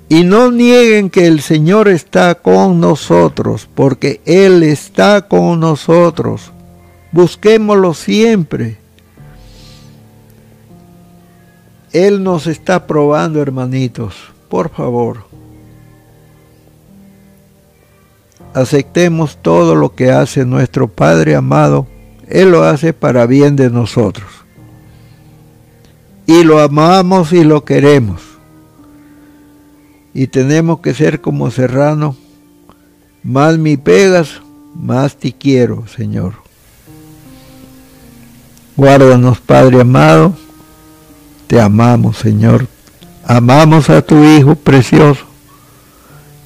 [0.09, 6.53] Y no nieguen que el Señor está con nosotros, porque Él está con nosotros.
[7.13, 8.79] Busquémoslo siempre
[11.93, 14.15] Él nos está probando, hermanitos.
[14.49, 15.27] Por favor.
[18.55, 21.89] Aceptemos todo lo que hace nuestro Padre amado.
[22.35, 24.27] Él lo hace para bien de nosotros.
[26.27, 28.21] Y lo amamos y lo queremos.
[30.13, 32.17] Y tenemos que ser como Serrano.
[33.23, 34.43] Más mi pegas,
[34.75, 36.35] más te quiero, Señor.
[38.77, 40.35] Guárdanos, Padre amado
[41.47, 42.67] te amamos, Señor.
[43.25, 45.25] Amamos a tu Hijo precioso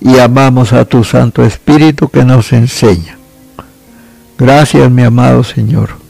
[0.01, 3.18] y amamos a tu Santo Espíritu que nos enseña.
[4.39, 6.08] Gracias, mi amado Señor.